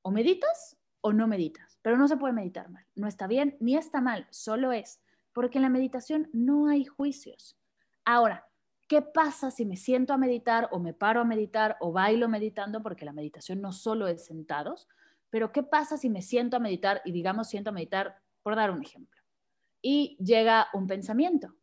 O 0.04 0.12
meditas 0.12 0.78
o 1.02 1.12
no 1.12 1.28
meditas, 1.28 1.80
pero 1.82 1.98
no 1.98 2.08
se 2.08 2.18
puede 2.18 2.34
meditar 2.34 2.70
mal. 2.70 2.86
No 2.94 3.08
está 3.08 3.26
bien 3.26 3.58
ni 3.60 3.76
está 3.76 4.00
mal, 4.00 4.28
solo 4.30 4.72
es. 4.72 5.02
Porque 5.34 5.58
en 5.58 5.64
la 5.64 5.70
meditación 5.70 6.30
no 6.34 6.68
hay 6.68 6.86
juicios. 6.86 7.58
Ahora, 8.06 8.48
¿qué 8.94 9.02
pasa 9.02 9.50
si 9.50 9.66
me 9.66 9.76
siento 9.76 10.14
a 10.14 10.20
meditar 10.20 10.70
o 10.72 10.78
me 10.78 10.94
paro 10.94 11.20
a 11.20 11.26
meditar 11.26 11.78
o 11.80 11.92
bailo 11.92 12.30
meditando? 12.30 12.84
Porque 12.84 13.06
la 13.06 13.12
meditación 13.12 13.60
no 13.60 13.72
solo 13.72 14.08
es 14.08 14.24
sentados, 14.24 14.88
pero 15.32 15.52
¿qué 15.52 15.64
pasa 15.64 15.98
si 15.98 16.12
me 16.12 16.22
siento 16.22 16.58
a 16.58 16.60
meditar 16.60 17.02
y 17.04 17.12
digamos 17.12 17.50
siento 17.50 17.72
a 17.72 17.74
meditar 17.74 18.22
por 18.44 18.56
dar 18.56 18.70
un 18.70 18.84
ejemplo. 18.84 19.20
Y 19.82 20.16
llega 20.24 20.68
un 20.74 20.86
pensamiento. 20.86 21.56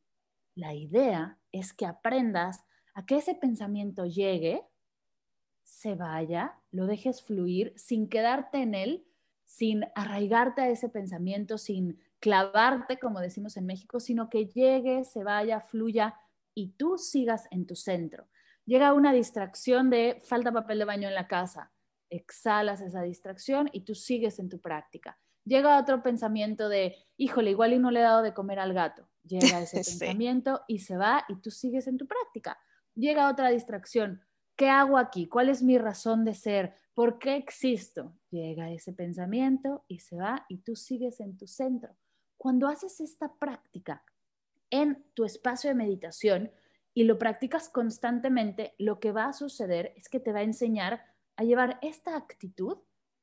La 0.56 0.74
idea 0.74 1.38
es 1.52 1.72
que 1.72 1.86
aprendas 1.86 2.64
a 2.94 3.06
que 3.06 3.18
ese 3.18 3.36
pensamiento 3.36 4.06
llegue, 4.06 4.66
se 5.62 5.94
vaya, 5.94 6.58
lo 6.72 6.86
dejes 6.86 7.22
fluir 7.22 7.72
sin 7.76 8.08
quedarte 8.08 8.58
en 8.58 8.74
él, 8.74 9.06
sin 9.44 9.84
arraigarte 9.94 10.62
a 10.62 10.68
ese 10.68 10.88
pensamiento, 10.88 11.58
sin 11.58 12.00
clavarte, 12.18 12.98
como 12.98 13.20
decimos 13.20 13.56
en 13.56 13.66
México, 13.66 14.00
sino 14.00 14.28
que 14.28 14.46
llegue, 14.46 15.04
se 15.04 15.22
vaya, 15.22 15.60
fluya 15.60 16.16
y 16.54 16.72
tú 16.72 16.98
sigas 16.98 17.46
en 17.50 17.66
tu 17.66 17.76
centro. 17.76 18.28
Llega 18.64 18.92
una 18.92 19.12
distracción 19.12 19.90
de 19.90 20.20
falta 20.24 20.52
papel 20.52 20.78
de 20.78 20.84
baño 20.84 21.08
en 21.08 21.14
la 21.14 21.28
casa, 21.28 21.72
exhalas 22.08 22.80
esa 22.80 23.02
distracción 23.02 23.68
y 23.72 23.80
tú 23.80 23.94
sigues 23.94 24.38
en 24.38 24.48
tu 24.48 24.60
práctica 24.60 25.18
llega 25.44 25.80
otro 25.80 26.02
pensamiento 26.02 26.68
de, 26.68 26.96
híjole, 27.16 27.50
igual 27.50 27.72
y 27.72 27.78
no 27.78 27.90
le 27.90 28.00
he 28.00 28.04
dado 28.04 28.22
de 28.22 28.34
comer 28.34 28.58
al 28.58 28.72
gato. 28.72 29.08
Llega 29.24 29.60
ese 29.62 29.78
pensamiento 29.78 30.62
y 30.68 30.78
se 30.78 30.96
va 30.96 31.24
y 31.28 31.36
tú 31.36 31.50
sigues 31.50 31.86
en 31.86 31.98
tu 31.98 32.06
práctica. 32.06 32.58
Llega 32.94 33.30
otra 33.30 33.50
distracción. 33.50 34.22
¿Qué 34.56 34.68
hago 34.68 34.98
aquí? 34.98 35.26
¿Cuál 35.26 35.48
es 35.48 35.62
mi 35.62 35.78
razón 35.78 36.24
de 36.24 36.34
ser? 36.34 36.74
¿Por 36.94 37.18
qué 37.18 37.36
existo? 37.36 38.14
Llega 38.30 38.70
ese 38.70 38.92
pensamiento 38.92 39.84
y 39.88 40.00
se 40.00 40.16
va 40.16 40.44
y 40.48 40.58
tú 40.58 40.76
sigues 40.76 41.20
en 41.20 41.36
tu 41.36 41.46
centro. 41.46 41.96
Cuando 42.36 42.68
haces 42.68 43.00
esta 43.00 43.34
práctica 43.34 44.04
en 44.70 45.04
tu 45.14 45.24
espacio 45.24 45.68
de 45.68 45.74
meditación 45.74 46.50
y 46.94 47.04
lo 47.04 47.18
practicas 47.18 47.68
constantemente, 47.68 48.74
lo 48.78 49.00
que 49.00 49.12
va 49.12 49.26
a 49.26 49.32
suceder 49.32 49.92
es 49.96 50.08
que 50.08 50.20
te 50.20 50.32
va 50.32 50.40
a 50.40 50.44
enseñar 50.44 51.04
a 51.36 51.44
llevar 51.44 51.78
esta 51.82 52.16
actitud 52.16 52.78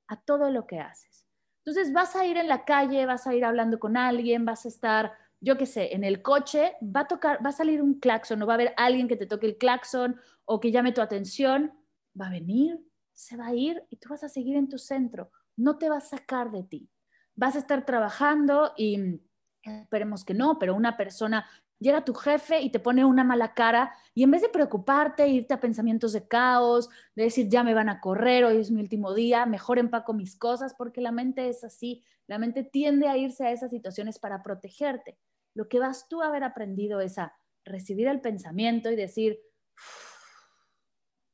a 0.08 0.22
todo 0.22 0.50
lo 0.50 0.66
que 0.66 0.80
haces. 0.80 1.28
Entonces 1.66 1.92
vas 1.94 2.16
a 2.16 2.26
ir 2.26 2.38
en 2.38 2.48
la 2.48 2.64
calle, 2.64 3.06
vas 3.06 3.28
a 3.28 3.36
ir 3.36 3.44
hablando 3.44 3.78
con 3.78 3.98
alguien, 3.98 4.46
vas 4.46 4.66
a 4.66 4.70
estar, 4.70 5.12
yo 5.42 5.58
qué 5.58 5.66
sé, 5.66 5.94
en 5.94 6.04
el 6.04 6.22
coche, 6.22 6.76
va 6.82 7.02
a 7.02 7.08
tocar, 7.08 7.46
va 7.46 7.50
a 7.50 7.54
salir 7.54 7.82
un 7.82 8.00
claxon, 8.00 8.42
o 8.42 8.48
va 8.48 8.54
a 8.54 8.56
haber 8.56 8.74
alguien 8.78 9.10
que 9.10 9.18
te 9.18 9.28
toque 9.28 9.48
el 9.48 9.58
claxon 9.58 10.20
o 10.46 10.62
que 10.62 10.72
llame 10.72 10.94
tu 10.94 11.02
atención, 11.02 11.74
va 12.20 12.28
a 12.28 12.32
venir, 12.32 12.80
se 13.14 13.36
va 13.36 13.48
a 13.48 13.54
ir 13.54 13.84
y 13.90 13.98
tú 13.98 14.10
vas 14.10 14.24
a 14.24 14.30
seguir 14.30 14.56
en 14.56 14.70
tu 14.70 14.78
centro. 14.78 15.32
No 15.58 15.78
te 15.78 15.90
va 15.90 15.98
a 15.98 16.02
sacar 16.02 16.52
de 16.52 16.64
ti. 16.64 16.90
Vas 17.36 17.56
a 17.56 17.60
estar 17.60 17.86
trabajando 17.86 18.74
y 18.78 19.20
esperemos 19.68 20.26
que 20.26 20.34
no, 20.34 20.60
pero 20.60 20.76
una 20.76 20.98
persona 20.98 21.46
llega 21.80 22.06
tu 22.06 22.14
jefe 22.14 22.62
y 22.62 22.72
te 22.72 22.80
pone 22.80 23.06
una 23.06 23.24
mala 23.24 23.54
cara 23.54 23.94
y 24.14 24.24
en 24.24 24.32
vez 24.32 24.42
de 24.42 24.50
preocuparte, 24.50 25.28
irte 25.28 25.54
a 25.54 25.60
pensamientos 25.60 26.14
de 26.14 26.28
caos, 26.28 26.90
de 27.16 27.24
decir 27.24 27.50
ya 27.50 27.64
me 27.64 27.74
van 27.74 27.90
a 27.90 28.02
correr, 28.02 28.46
hoy 28.46 28.58
es 28.58 28.72
mi 28.72 28.82
último 28.82 29.14
día, 29.14 29.46
mejor 29.46 29.80
empaco 29.80 30.14
mis 30.14 30.36
cosas, 30.36 30.74
porque 30.74 31.02
la 31.02 31.12
mente 31.12 31.50
es 31.50 31.64
así, 31.64 32.04
la 32.28 32.40
mente 32.40 32.64
tiende 32.64 33.08
a 33.08 33.18
irse 33.18 33.46
a 33.46 33.52
esas 33.52 33.70
situaciones 33.70 34.20
para 34.20 34.44
protegerte. 34.44 35.18
Lo 35.54 35.70
que 35.70 35.80
vas 35.80 36.08
tú 36.08 36.22
a 36.22 36.28
haber 36.28 36.44
aprendido 36.44 37.00
es 37.00 37.18
a 37.18 37.34
recibir 37.64 38.08
el 38.08 38.22
pensamiento 38.22 38.92
y 38.92 38.96
decir, 38.96 39.40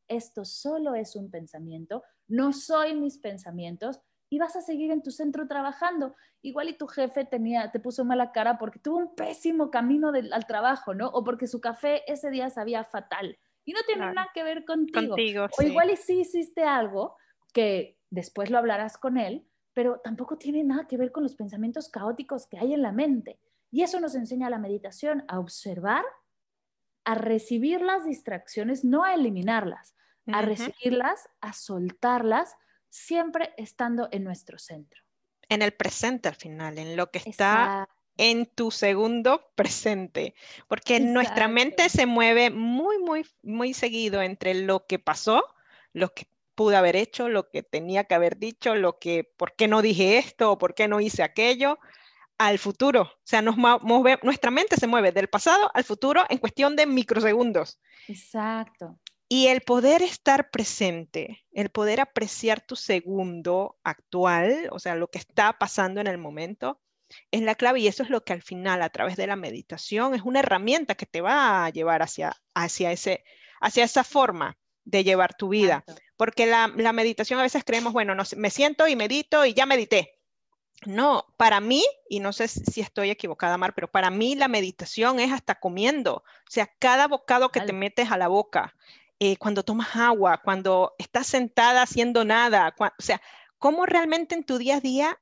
esto 0.07 0.45
solo 0.45 0.95
es 0.95 1.15
un 1.15 1.31
pensamiento, 1.31 2.03
no 2.27 2.53
soy 2.53 2.95
mis 2.95 3.17
pensamientos, 3.17 4.01
y 4.33 4.39
vas 4.39 4.55
a 4.55 4.61
seguir 4.61 4.89
en 4.89 5.03
tu 5.03 5.11
centro 5.11 5.47
trabajando. 5.47 6.15
Igual 6.41 6.67
y 6.69 6.73
tu 6.73 6.87
jefe 6.87 7.23
tenía, 7.23 7.71
te 7.71 7.79
puso 7.79 8.03
mala 8.03 8.31
cara 8.31 8.57
porque 8.57 8.79
tuvo 8.79 8.97
un 8.97 9.13
pésimo 9.13 9.69
camino 9.69 10.09
al 10.09 10.47
trabajo, 10.47 10.95
¿no? 10.95 11.07
O 11.09 11.23
porque 11.23 11.45
su 11.45 11.61
café 11.61 12.01
ese 12.11 12.31
día 12.31 12.49
sabía 12.49 12.83
fatal 12.83 13.37
y 13.63 13.73
no 13.73 13.81
tiene 13.85 14.11
nada 14.11 14.29
que 14.33 14.43
ver 14.43 14.65
contigo. 14.65 15.15
o 15.55 15.61
igual 15.61 15.91
y 15.91 15.97
sí 15.97 16.21
hiciste 16.21 16.63
algo 16.63 17.15
que 17.53 17.99
después 18.09 18.49
lo 18.49 18.57
hablarás 18.57 18.97
con 18.97 19.19
él, 19.19 19.47
pero 19.71 19.99
tampoco 20.03 20.39
tiene 20.39 20.63
nada 20.63 20.87
que 20.87 20.97
ver 20.97 21.11
con 21.11 21.21
los 21.21 21.35
pensamientos 21.35 21.89
caóticos 21.89 22.47
que 22.47 22.57
hay 22.57 22.73
en 22.73 22.81
la 22.81 22.91
mente. 22.91 23.39
Y 23.69 23.83
eso 23.83 23.99
nos 23.99 24.15
enseña 24.15 24.49
la 24.49 24.57
meditación, 24.57 25.25
a 25.27 25.37
observar, 25.37 26.03
a 27.05 27.13
recibir 27.13 27.81
las 27.81 28.03
distracciones, 28.03 28.83
no 28.83 29.03
a 29.03 29.13
eliminarlas, 29.13 29.95
a 30.25 30.41
recibirlas, 30.41 31.29
a 31.39 31.53
soltarlas 31.53 32.55
siempre 32.93 33.55
estando 33.57 34.07
en 34.11 34.23
nuestro 34.23 34.59
centro. 34.59 35.01
En 35.49 35.63
el 35.63 35.73
presente 35.73 36.29
al 36.29 36.35
final, 36.35 36.77
en 36.77 36.95
lo 36.95 37.09
que 37.09 37.17
está 37.17 37.89
en 38.17 38.45
tu 38.45 38.69
segundo 38.69 39.51
presente, 39.55 40.35
porque 40.67 40.99
nuestra 40.99 41.47
mente 41.47 41.89
se 41.89 42.05
mueve 42.05 42.51
muy, 42.51 42.99
muy, 42.99 43.25
muy 43.41 43.73
seguido 43.73 44.21
entre 44.21 44.53
lo 44.53 44.85
que 44.85 44.99
pasó, 44.99 45.43
lo 45.93 46.13
que 46.13 46.27
pude 46.53 46.75
haber 46.75 46.95
hecho, 46.95 47.29
lo 47.29 47.49
que 47.49 47.63
tenía 47.63 48.03
que 48.03 48.13
haber 48.13 48.37
dicho, 48.37 48.75
lo 48.75 48.99
que, 48.99 49.23
por 49.23 49.55
qué 49.55 49.67
no 49.67 49.81
dije 49.81 50.19
esto 50.19 50.51
o 50.51 50.57
por 50.59 50.75
qué 50.75 50.87
no 50.87 51.01
hice 51.01 51.23
aquello, 51.23 51.79
al 52.37 52.59
futuro. 52.59 53.01
O 53.01 53.21
sea, 53.23 53.41
nos 53.41 53.57
mueve, 53.57 54.19
nuestra 54.21 54.51
mente 54.51 54.75
se 54.77 54.85
mueve 54.85 55.11
del 55.11 55.29
pasado 55.29 55.71
al 55.73 55.83
futuro 55.83 56.23
en 56.29 56.37
cuestión 56.37 56.75
de 56.75 56.85
microsegundos. 56.85 57.79
Exacto. 58.07 58.99
Y 59.29 59.47
el 59.47 59.61
poder 59.61 60.01
estar 60.01 60.51
presente, 60.51 61.45
el 61.51 61.69
poder 61.69 62.01
apreciar 62.01 62.61
tu 62.61 62.75
segundo 62.75 63.77
actual, 63.83 64.69
o 64.71 64.79
sea, 64.79 64.95
lo 64.95 65.09
que 65.09 65.17
está 65.17 65.57
pasando 65.57 66.01
en 66.01 66.07
el 66.07 66.17
momento, 66.17 66.79
es 67.31 67.41
la 67.41 67.55
clave 67.55 67.79
y 67.79 67.87
eso 67.87 68.03
es 68.03 68.09
lo 68.09 68.23
que 68.23 68.33
al 68.33 68.41
final, 68.41 68.81
a 68.81 68.89
través 68.89 69.15
de 69.15 69.27
la 69.27 69.35
meditación, 69.35 70.15
es 70.15 70.21
una 70.23 70.39
herramienta 70.39 70.95
que 70.95 71.05
te 71.05 71.21
va 71.21 71.65
a 71.65 71.69
llevar 71.69 72.01
hacia, 72.01 72.35
hacia, 72.53 72.91
ese, 72.91 73.23
hacia 73.61 73.83
esa 73.83 74.03
forma 74.03 74.57
de 74.83 75.03
llevar 75.03 75.35
tu 75.35 75.49
vida. 75.49 75.83
Porque 76.17 76.45
la, 76.45 76.67
meditación 76.67 77.39
a 77.39 77.43
veces 77.43 77.63
creemos, 77.63 77.93
bueno, 77.93 78.15
no, 78.15 78.23
me 78.37 78.49
siento 78.49 78.87
y 78.87 78.95
medito 78.95 79.45
y 79.45 79.53
ya 79.53 79.65
medité. 79.65 80.19
No, 80.85 81.25
para 81.37 81.61
mí, 81.61 81.83
y 82.09 82.19
no 82.19 82.33
sé 82.33 82.47
si 82.47 82.81
estoy 82.81 83.09
equivocada, 83.09 83.57
Mar, 83.57 83.73
pero 83.73 83.89
para 83.89 84.09
mí 84.09 84.35
la 84.35 84.49
meditación 84.49 85.19
es 85.19 85.31
hasta 85.31 85.55
comiendo. 85.55 86.15
O 86.15 86.51
sea, 86.51 86.67
cada 86.79 87.07
bocado 87.07 87.49
que 87.49 87.61
te 87.61 87.71
metes 87.71 88.11
a 88.11 88.17
la 88.17 88.27
boca, 88.27 88.75
eh, 89.25 89.37
cuando 89.37 89.63
tomas 89.63 89.95
agua, 89.95 90.41
cuando 90.43 90.95
estás 90.97 91.27
sentada 91.27 91.81
haciendo 91.81 92.25
nada, 92.25 92.75
o 92.77 93.01
sea, 93.01 93.21
cómo 93.57 93.85
realmente 93.85 94.35
en 94.35 94.43
tu 94.43 94.57
día 94.57 94.75
a 94.75 94.79
día 94.81 95.17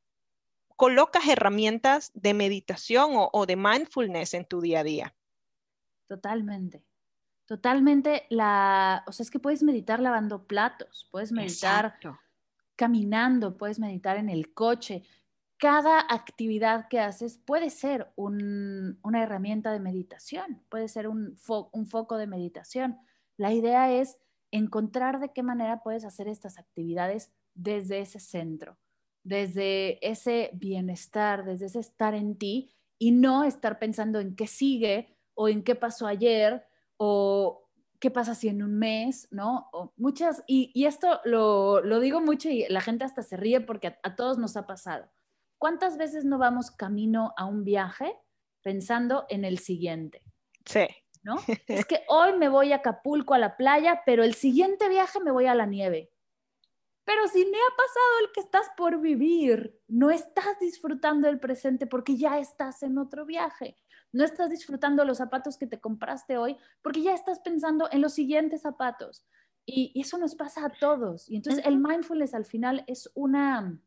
colocas 0.75 1.27
herramientas 1.27 2.09
de 2.15 2.33
meditación 2.33 3.11
o, 3.13 3.45
de 3.45 3.55
mindfulness 3.55 4.33
en 4.33 4.45
tu 4.45 4.59
día 4.59 4.79
a 4.79 4.83
día. 4.83 5.15
Totalmente. 6.07 6.83
Totalmente 7.45 8.25
la, 8.31 9.03
o 9.05 9.11
sea, 9.11 9.23
es 9.23 9.29
que 9.29 9.37
puedes 9.37 9.61
meditar 9.61 9.99
lavando 9.99 10.47
platos, 10.47 11.07
puedes 11.11 11.31
meditar 11.31 11.99
caminando, 12.75 13.55
puedes 13.55 13.77
meditar 13.77 14.17
en 14.17 14.29
el 14.29 14.51
coche. 14.55 15.03
Cada 15.57 15.99
actividad 16.09 16.87
que 16.87 16.99
haces 16.99 17.37
puede 17.37 17.69
ser 17.69 18.11
una 18.15 19.21
herramienta 19.21 19.71
de 19.71 19.79
meditación, 19.79 20.63
puede 20.69 20.87
ser 20.87 21.07
un, 21.07 21.37
un 21.71 21.85
foco 21.85 22.17
de 22.17 22.25
meditación. 22.25 22.97
La 23.41 23.51
idea 23.51 23.91
es 23.91 24.19
encontrar 24.51 25.19
de 25.19 25.33
qué 25.33 25.41
manera 25.41 25.81
puedes 25.81 26.05
hacer 26.05 26.27
estas 26.27 26.59
actividades 26.59 27.31
desde 27.55 27.97
ese 27.97 28.19
centro, 28.19 28.77
desde 29.23 29.97
ese 30.07 30.51
bienestar, 30.53 31.43
desde 31.43 31.65
ese 31.65 31.79
estar 31.79 32.13
en 32.13 32.37
ti 32.37 32.71
y 32.99 33.09
no 33.09 33.43
estar 33.43 33.79
pensando 33.79 34.19
en 34.19 34.35
qué 34.35 34.45
sigue 34.45 35.17
o 35.33 35.49
en 35.49 35.63
qué 35.63 35.73
pasó 35.73 36.05
ayer 36.05 36.67
o 36.97 37.67
qué 37.99 38.11
pasa 38.11 38.35
si 38.35 38.47
en 38.47 38.61
un 38.61 38.77
mes, 38.77 39.27
¿no? 39.31 39.71
muchas, 39.97 40.43
y, 40.45 40.85
esto 40.85 41.19
lo, 41.25 41.81
digo 41.99 42.21
mucho 42.21 42.47
y 42.47 42.67
la 42.69 42.81
gente 42.81 43.05
hasta 43.05 43.23
se 43.23 43.37
ríe 43.37 43.59
porque 43.59 43.87
a, 43.87 43.99
a 44.03 44.15
todos 44.15 44.37
nos 44.37 44.55
ha 44.55 44.67
pasado. 44.67 45.09
¿Cuántas 45.57 45.97
veces 45.97 46.25
no 46.25 46.37
vamos 46.37 46.69
camino 46.69 47.33
a 47.37 47.45
un 47.45 47.63
viaje 47.63 48.15
pensando 48.61 49.25
en 49.29 49.45
el 49.45 49.57
siguiente? 49.57 50.21
Sí. 50.63 50.85
¿No? 51.23 51.35
Es 51.67 51.85
que 51.85 52.03
hoy 52.07 52.37
me 52.37 52.49
voy 52.49 52.71
a 52.71 52.77
Acapulco 52.77 53.33
a 53.33 53.39
la 53.39 53.57
playa, 53.57 54.01
pero 54.05 54.23
el 54.23 54.33
siguiente 54.33 54.89
viaje 54.89 55.19
me 55.19 55.31
voy 55.31 55.45
a 55.45 55.55
la 55.55 55.65
nieve. 55.65 56.11
Pero 57.03 57.27
si 57.27 57.45
me 57.45 57.57
ha 57.57 57.75
pasado 57.75 58.19
el 58.21 58.31
que 58.31 58.41
estás 58.41 58.67
por 58.77 59.01
vivir, 59.01 59.79
no 59.87 60.11
estás 60.11 60.59
disfrutando 60.59 61.27
el 61.27 61.39
presente 61.39 61.87
porque 61.87 62.15
ya 62.15 62.39
estás 62.39 62.83
en 62.83 62.97
otro 62.97 63.25
viaje. 63.25 63.75
No 64.13 64.23
estás 64.23 64.49
disfrutando 64.49 65.03
los 65.05 65.17
zapatos 65.17 65.57
que 65.57 65.67
te 65.67 65.79
compraste 65.79 66.37
hoy 66.37 66.57
porque 66.81 67.01
ya 67.01 67.13
estás 67.13 67.39
pensando 67.39 67.89
en 67.91 68.01
los 68.01 68.13
siguientes 68.13 68.61
zapatos. 68.61 69.25
Y, 69.65 69.99
eso 69.99 70.17
nos 70.17 70.35
pasa 70.35 70.65
a 70.65 70.69
todos. 70.69 71.29
Y 71.29 71.37
entonces 71.37 71.65
el 71.65 71.77
mindfulness 71.77 72.33
al 72.33 72.45
final 72.45 72.83
es 72.87 73.09
una, 73.13 73.79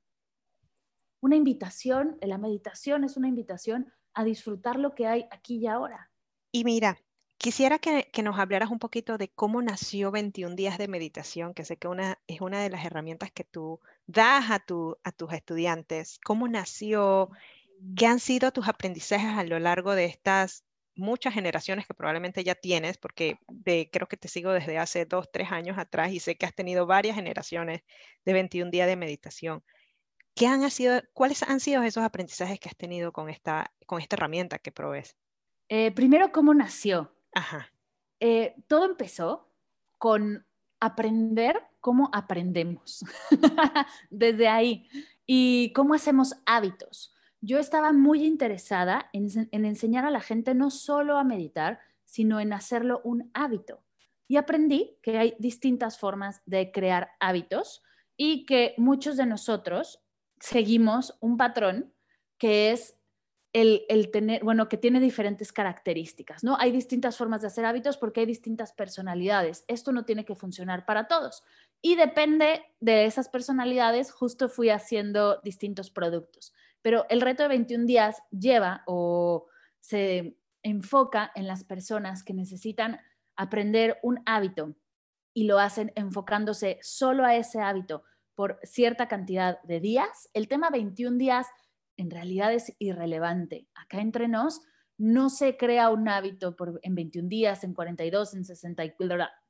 una 1.20 1.36
invitación, 1.36 2.18
la 2.20 2.38
meditación 2.38 3.04
es 3.04 3.16
una 3.16 3.28
invitación 3.28 3.92
a 4.14 4.24
disfrutar 4.24 4.78
lo 4.78 4.94
que 4.94 5.06
hay 5.06 5.26
aquí 5.30 5.56
y 5.56 5.66
ahora. 5.66 6.10
Y 6.52 6.64
mira, 6.64 6.96
Quisiera 7.38 7.78
que, 7.78 8.08
nos 8.22 8.38
hablaras 8.38 8.70
un 8.70 8.78
poquito 8.78 9.18
de 9.18 9.28
cómo 9.28 9.60
nació 9.60 10.10
21 10.10 10.56
días 10.56 10.78
de 10.78 10.88
meditación, 10.88 11.52
que 11.52 11.64
sé 11.64 11.76
que 11.76 11.88
una, 11.88 12.18
es 12.26 12.40
una 12.40 12.62
de 12.62 12.70
las 12.70 12.84
herramientas 12.84 13.30
que 13.32 13.44
tú 13.44 13.80
das 14.06 14.50
a, 14.50 14.60
tu, 14.60 14.96
a 15.04 15.12
tus 15.12 15.32
estudiantes. 15.32 16.18
¿Cómo 16.24 16.48
nació? 16.48 17.30
¿Qué 17.96 18.06
han 18.06 18.20
sido 18.20 18.52
tus 18.52 18.68
aprendizajes 18.68 19.36
a 19.36 19.44
lo 19.44 19.58
largo 19.58 19.94
de 19.94 20.06
estas 20.06 20.64
muchas 20.96 21.34
generaciones 21.34 21.86
que 21.86 21.92
probablemente 21.92 22.44
ya 22.44 22.54
tienes? 22.54 22.96
Porque 22.96 23.38
creo 23.64 24.08
que 24.08 24.16
te 24.16 24.28
sigo 24.28 24.52
desde 24.52 24.78
hace 24.78 25.04
dos, 25.04 25.30
tres 25.30 25.52
años 25.52 25.76
atrás 25.76 26.12
y 26.12 26.20
sé 26.20 26.36
que 26.36 26.46
has 26.46 26.54
tenido 26.54 26.86
varias 26.86 27.16
generaciones 27.16 27.82
de 28.24 28.32
21 28.32 28.70
días 28.70 28.86
de 28.86 28.96
meditación. 28.96 29.62
¿Qué 30.34 30.46
han 30.46 30.68
sido, 30.70 31.00
¿Cuáles 31.12 31.42
han 31.42 31.60
sido 31.60 31.82
esos 31.82 32.04
aprendizajes 32.04 32.58
que 32.58 32.68
has 32.68 32.76
tenido 32.76 33.12
con 33.12 33.28
esta, 33.28 33.72
con 33.86 34.00
esta 34.00 34.16
herramienta 34.16 34.58
que 34.58 34.72
provees? 34.72 35.16
Eh, 35.68 35.92
primero, 35.92 36.32
¿cómo 36.32 36.54
nació? 36.54 37.14
Eh, 38.20 38.54
todo 38.68 38.84
empezó 38.86 39.48
con 39.98 40.46
aprender 40.80 41.60
cómo 41.80 42.10
aprendemos, 42.12 43.04
desde 44.10 44.48
ahí, 44.48 44.88
y 45.26 45.72
cómo 45.74 45.94
hacemos 45.94 46.34
hábitos. 46.46 47.14
Yo 47.40 47.58
estaba 47.58 47.92
muy 47.92 48.24
interesada 48.24 49.08
en, 49.12 49.48
en 49.50 49.64
enseñar 49.64 50.04
a 50.04 50.10
la 50.10 50.20
gente 50.20 50.54
no 50.54 50.70
solo 50.70 51.18
a 51.18 51.24
meditar, 51.24 51.80
sino 52.04 52.40
en 52.40 52.52
hacerlo 52.52 53.00
un 53.04 53.30
hábito. 53.34 53.82
Y 54.28 54.36
aprendí 54.36 54.96
que 55.02 55.18
hay 55.18 55.34
distintas 55.38 55.98
formas 55.98 56.42
de 56.46 56.72
crear 56.72 57.10
hábitos 57.20 57.82
y 58.16 58.46
que 58.46 58.74
muchos 58.78 59.16
de 59.16 59.26
nosotros 59.26 60.00
seguimos 60.40 61.16
un 61.20 61.36
patrón 61.36 61.92
que 62.38 62.70
es 62.70 62.96
el, 63.54 64.10
tener, 64.10 64.42
bueno, 64.42 64.68
que 64.68 64.76
tiene 64.76 64.98
diferentes 64.98 65.52
características, 65.52 66.42
¿no? 66.42 66.56
Hay 66.58 66.72
distintas 66.72 67.16
formas 67.16 67.40
de 67.40 67.46
hacer 67.46 67.64
hábitos 67.64 67.96
porque 67.96 68.20
hay 68.20 68.26
distintas 68.26 68.72
personalidades. 68.72 69.64
Esto 69.68 69.92
no 69.92 70.04
tiene 70.04 70.24
que 70.24 70.34
funcionar 70.34 70.84
para 70.84 71.06
todos. 71.06 71.44
Y 71.80 71.94
depende 71.94 72.64
de 72.80 73.04
esas 73.04 73.28
personalidades, 73.28 74.10
justo 74.10 74.48
fui 74.48 74.70
haciendo 74.70 75.40
distintos 75.44 75.90
productos. 75.90 76.52
Pero 76.82 77.06
el 77.08 77.20
reto 77.20 77.44
de 77.44 77.50
21 77.50 77.86
días 77.86 78.22
lleva 78.32 78.82
o 78.86 79.46
se 79.78 80.36
enfoca 80.64 81.30
en 81.36 81.46
las 81.46 81.62
personas 81.62 82.24
que 82.24 82.34
necesitan 82.34 82.98
aprender 83.36 84.00
un 84.02 84.20
hábito 84.26 84.74
y 85.32 85.44
lo 85.44 85.60
hacen 85.60 85.92
enfocándose 85.94 86.80
solo 86.82 87.24
a 87.24 87.36
ese 87.36 87.60
hábito 87.60 88.02
por 88.34 88.58
cierta 88.64 89.06
cantidad 89.06 89.62
de 89.62 89.78
días. 89.78 90.28
El 90.32 90.48
tema 90.48 90.70
21 90.70 91.18
días 91.18 91.46
en 91.96 92.10
realidad 92.10 92.52
es 92.52 92.74
irrelevante. 92.78 93.68
Acá 93.74 94.00
entre 94.00 94.28
nos 94.28 94.62
no 94.96 95.28
se 95.28 95.56
crea 95.56 95.90
un 95.90 96.08
hábito 96.08 96.56
por, 96.56 96.78
en 96.82 96.94
21 96.94 97.28
días, 97.28 97.64
en 97.64 97.74
42, 97.74 98.34
en 98.34 98.44
60, 98.44 98.82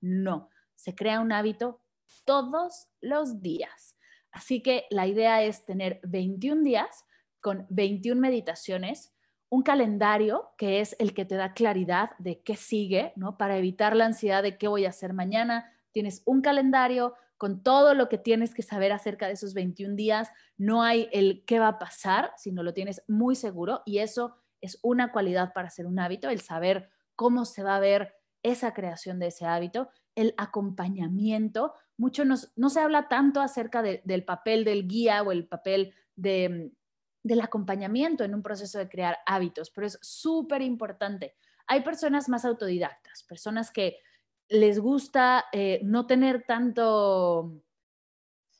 no, 0.01 0.49
se 0.75 0.95
crea 0.95 1.21
un 1.21 1.33
hábito 1.33 1.81
todos 2.25 2.89
los 3.01 3.43
días. 3.43 3.97
Así 4.31 4.63
que 4.63 4.87
la 4.91 5.07
idea 5.07 5.43
es 5.43 5.65
tener 5.65 6.01
21 6.05 6.63
días 6.63 7.05
con 7.41 7.67
21 7.71 8.21
meditaciones, 8.21 9.13
un 9.49 9.63
calendario 9.63 10.51
que 10.57 10.81
es 10.81 10.97
el 10.99 11.15
que 11.15 11.25
te 11.25 11.37
da 11.37 11.53
claridad 11.53 12.11
de 12.19 12.41
qué 12.41 12.57
sigue, 12.57 13.13
¿no? 13.17 13.37
Para 13.37 13.59
evitar 13.59 13.95
la 13.95 14.07
ansiedad 14.07 14.43
de 14.43 14.59
qué 14.59 14.67
voy 14.67 14.87
a 14.87 14.89
hacer 14.89 15.13
mañana. 15.13 15.73
Tienes 15.93 16.23
un 16.25 16.41
calendario 16.41 17.15
con 17.37 17.63
todo 17.63 17.95
lo 17.95 18.09
que 18.09 18.19
tienes 18.19 18.55
que 18.55 18.63
saber 18.63 18.93
acerca 18.93 19.27
de 19.27 19.33
esos 19.33 19.55
21 19.55 19.97
días. 19.97 20.31
No 20.57 20.83
hay 20.83 21.09
el 21.13 21.45
qué 21.47 21.59
va 21.59 21.69
a 21.69 21.79
pasar, 21.79 22.33
sino 22.37 22.63
lo 22.63 22.75
tienes 22.75 23.03
muy 23.09 23.37
seguro 23.37 23.83
y 23.85 23.99
eso 23.99 24.37
es 24.61 24.79
una 24.83 25.13
cualidad 25.13 25.53
para 25.53 25.69
hacer 25.69 25.87
un 25.87 25.99
hábito, 25.99 26.31
el 26.31 26.41
saber 26.41 26.89
cómo 27.17 27.45
se 27.45 27.63
va 27.63 27.77
a 27.77 27.81
ver 27.81 28.15
esa 28.43 28.73
creación 28.73 29.19
de 29.19 29.29
ese 29.29 29.47
hábito, 29.47 29.91
el 30.15 30.35
acompañamiento. 30.37 31.75
Mucho 31.97 32.25
no 32.25 32.71
se 32.71 32.81
habla 32.81 33.09
tanto 33.09 33.41
acerca 33.41 33.83
del 33.83 34.25
papel 34.25 34.65
del 34.65 34.87
guía 34.89 35.23
o 35.23 35.33
el 35.33 35.47
papel 35.47 35.95
de, 36.17 36.73
del 37.25 37.41
acompañamiento 37.41 38.23
en 38.23 38.35
un 38.35 38.43
proceso 38.43 38.79
de 38.79 38.89
crear 38.89 39.19
hábitos, 39.27 39.71
pero 39.71 39.87
es 39.87 39.99
súper 40.03 40.63
importante. 40.63 41.35
Hay 41.67 41.83
personas 41.83 42.29
más 42.29 42.45
autodidactas, 42.45 43.23
personas 43.25 43.71
que 43.71 43.99
les 44.49 44.79
gusta 44.79 45.47
eh, 45.53 45.81
no 45.83 46.07
tener 46.07 46.45
tanto, 46.47 47.63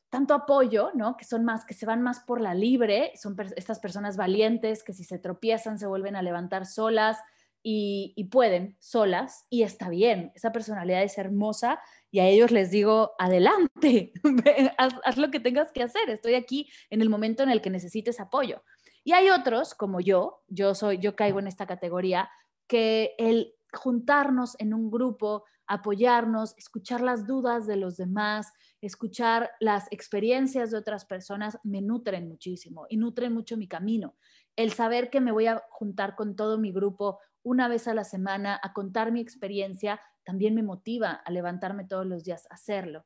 tanto 0.09 0.33
apoyo, 0.33 0.91
¿no? 0.93 1.17
Que 1.17 1.25
son 1.25 1.45
más, 1.45 1.65
que 1.65 1.73
se 1.73 1.85
van 1.85 2.01
más 2.01 2.19
por 2.21 2.41
la 2.41 2.53
libre, 2.53 3.11
son 3.15 3.35
estas 3.55 3.79
personas 3.79 4.17
valientes 4.17 4.83
que 4.83 4.93
si 4.93 5.03
se 5.03 5.19
tropiezan 5.19 5.77
se 5.77 5.87
vuelven 5.87 6.15
a 6.15 6.21
levantar 6.21 6.65
solas 6.65 7.19
y, 7.67 8.29
pueden 8.31 8.77
solas 8.79 9.47
y 9.49 9.63
está 9.63 9.89
bien, 9.89 10.31
esa 10.35 10.51
personalidad 10.51 11.01
es 11.01 11.17
hermosa 11.17 11.79
y 12.11 12.19
a 12.19 12.27
ellos 12.27 12.51
les 12.51 12.69
digo, 12.69 13.13
adelante, 13.17 14.13
haz, 14.77 14.93
haz 15.03 15.17
lo 15.17 15.31
que 15.31 15.39
tengas 15.39 15.71
que 15.71 15.81
hacer, 15.81 16.09
estoy 16.09 16.35
aquí 16.35 16.69
en 16.91 17.01
el 17.01 17.09
momento 17.09 17.41
en 17.41 17.49
el 17.49 17.61
que 17.61 17.71
necesites 17.71 18.19
apoyo. 18.19 18.63
Y 19.03 19.13
hay 19.13 19.29
otros, 19.29 19.73
como 19.73 19.99
yo, 19.99 20.43
yo 20.47 20.75
soy, 20.75 20.99
yo 20.99 21.15
caigo 21.15 21.39
en 21.39 21.47
esta 21.47 21.65
categoría, 21.65 22.29
que 22.67 23.15
el 23.17 23.55
juntarnos 23.73 24.55
en 24.59 24.73
un 24.73 24.89
grupo, 24.89 25.43
apoyarnos, 25.67 26.53
escuchar 26.57 27.01
las 27.01 27.25
dudas 27.25 27.67
de 27.67 27.75
los 27.75 27.97
demás, 27.97 28.51
escuchar 28.81 29.51
las 29.59 29.87
experiencias 29.91 30.71
de 30.71 30.77
otras 30.77 31.05
personas, 31.05 31.57
me 31.63 31.81
nutren 31.81 32.27
muchísimo 32.27 32.85
y 32.89 32.97
nutren 32.97 33.33
mucho 33.33 33.57
mi 33.57 33.67
camino. 33.67 34.15
El 34.55 34.71
saber 34.71 35.09
que 35.09 35.21
me 35.21 35.31
voy 35.31 35.47
a 35.47 35.63
juntar 35.69 36.15
con 36.15 36.35
todo 36.35 36.57
mi 36.57 36.71
grupo 36.71 37.19
una 37.43 37.67
vez 37.67 37.87
a 37.87 37.93
la 37.93 38.03
semana 38.03 38.59
a 38.61 38.73
contar 38.73 39.11
mi 39.11 39.21
experiencia, 39.21 40.01
también 40.23 40.55
me 40.55 40.63
motiva 40.63 41.11
a 41.11 41.31
levantarme 41.31 41.85
todos 41.85 42.05
los 42.05 42.23
días 42.23 42.47
a 42.49 42.55
hacerlo. 42.55 43.05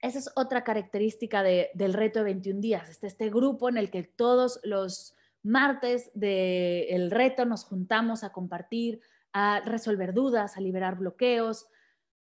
Esa 0.00 0.18
es 0.18 0.30
otra 0.36 0.64
característica 0.64 1.42
del 1.42 1.94
reto 1.94 2.18
de 2.18 2.26
21 2.26 2.60
días, 2.60 2.88
este, 2.88 3.06
este 3.06 3.30
grupo 3.30 3.68
en 3.68 3.78
el 3.78 3.90
que 3.90 4.02
todos 4.02 4.60
los 4.62 5.14
martes 5.42 6.10
del 6.14 7.10
reto 7.10 7.44
nos 7.44 7.64
juntamos 7.64 8.24
a 8.24 8.30
compartir, 8.30 9.00
a 9.34 9.60
resolver 9.60 10.14
dudas, 10.14 10.56
a 10.56 10.60
liberar 10.60 10.96
bloqueos. 10.96 11.66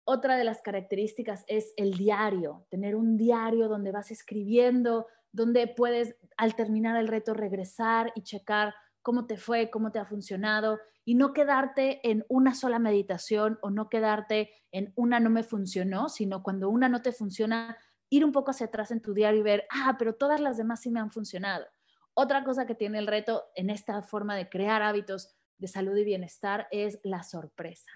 Otra 0.05 0.37
de 0.37 0.45
las 0.45 0.63
características 0.63 1.45
es 1.47 1.73
el 1.77 1.93
diario, 1.95 2.67
tener 2.71 2.97
un 2.97 3.17
diario 3.17 3.69
donde 3.69 3.93
vas 3.93 4.11
escribiendo, 4.11 5.07
donde 5.31 5.69
puedes 5.69 6.17
al 6.37 6.57
terminar 6.57 6.97
el 6.97 7.09
reto 7.09 7.35
regresar 7.35 8.13
y 8.17 8.23
checar 8.23 8.75
cómo 9.03 9.27
te 9.27 9.37
fue, 9.37 9.71
cómo 9.71 9.93
te 9.93 9.99
ha 9.99 10.07
funcionado 10.07 10.79
y 11.05 11.15
no 11.15 11.35
quedarte 11.35 12.01
en 12.09 12.25
una 12.29 12.55
sola 12.55 12.79
meditación 12.79 13.59
o 13.61 13.71
no 13.71 13.91
quedarte 13.91 14.51
en 14.73 14.93
una 14.97 15.21
no 15.21 15.29
me 15.29 15.43
funcionó, 15.43 16.09
sino 16.09 16.43
cuando 16.43 16.71
una 16.71 16.89
no 16.89 17.03
te 17.03 17.13
funciona, 17.13 17.77
ir 18.09 18.25
un 18.25 18.33
poco 18.33 18.51
hacia 18.51 18.67
atrás 18.67 18.91
en 18.91 19.03
tu 19.03 19.13
diario 19.13 19.41
y 19.41 19.45
ver, 19.45 19.67
ah, 19.71 19.97
pero 19.99 20.15
todas 20.15 20.41
las 20.41 20.57
demás 20.57 20.81
sí 20.81 20.91
me 20.91 21.01
han 21.01 21.11
funcionado. 21.11 21.67
Otra 22.15 22.45
cosa 22.45 22.65
que 22.65 22.75
tiene 22.75 22.99
el 22.99 23.07
reto 23.07 23.45
en 23.55 23.69
esta 23.69 24.01
forma 24.03 24.37
de 24.37 24.49
crear 24.49 24.83
hábitos 24.83 25.37
de 25.59 25.69
salud 25.69 25.97
y 25.97 26.05
bienestar 26.05 26.67
es 26.71 26.99
la 27.03 27.23
sorpresa. 27.23 27.91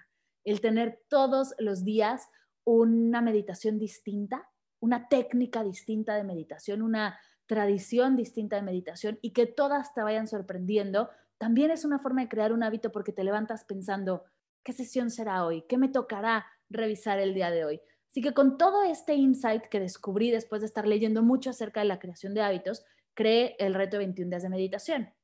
El 0.44 0.60
tener 0.60 1.02
todos 1.08 1.54
los 1.58 1.84
días 1.84 2.28
una 2.64 3.20
meditación 3.20 3.78
distinta, 3.78 4.48
una 4.80 5.08
técnica 5.08 5.64
distinta 5.64 6.14
de 6.14 6.24
meditación, 6.24 6.82
una 6.82 7.18
tradición 7.46 8.14
distinta 8.14 8.56
de 8.56 8.62
meditación 8.62 9.18
y 9.22 9.32
que 9.32 9.46
todas 9.46 9.94
te 9.94 10.02
vayan 10.02 10.28
sorprendiendo, 10.28 11.08
también 11.38 11.70
es 11.70 11.84
una 11.84 11.98
forma 11.98 12.22
de 12.22 12.28
crear 12.28 12.52
un 12.52 12.62
hábito 12.62 12.92
porque 12.92 13.12
te 13.12 13.24
levantas 13.24 13.64
pensando, 13.64 14.24
¿qué 14.62 14.72
sesión 14.72 15.10
será 15.10 15.46
hoy? 15.46 15.64
¿Qué 15.68 15.78
me 15.78 15.88
tocará 15.88 16.46
revisar 16.68 17.18
el 17.18 17.32
día 17.32 17.50
de 17.50 17.64
hoy? 17.64 17.80
Así 18.10 18.20
que 18.20 18.34
con 18.34 18.58
todo 18.58 18.82
este 18.82 19.14
insight 19.14 19.64
que 19.64 19.80
descubrí 19.80 20.30
después 20.30 20.60
de 20.60 20.66
estar 20.66 20.86
leyendo 20.86 21.22
mucho 21.22 21.50
acerca 21.50 21.80
de 21.80 21.86
la 21.86 21.98
creación 21.98 22.34
de 22.34 22.42
hábitos, 22.42 22.84
creé 23.14 23.56
el 23.58 23.74
reto 23.74 23.96
de 23.96 24.04
21 24.04 24.30
días 24.30 24.42
de 24.42 24.48
meditación. 24.48 25.14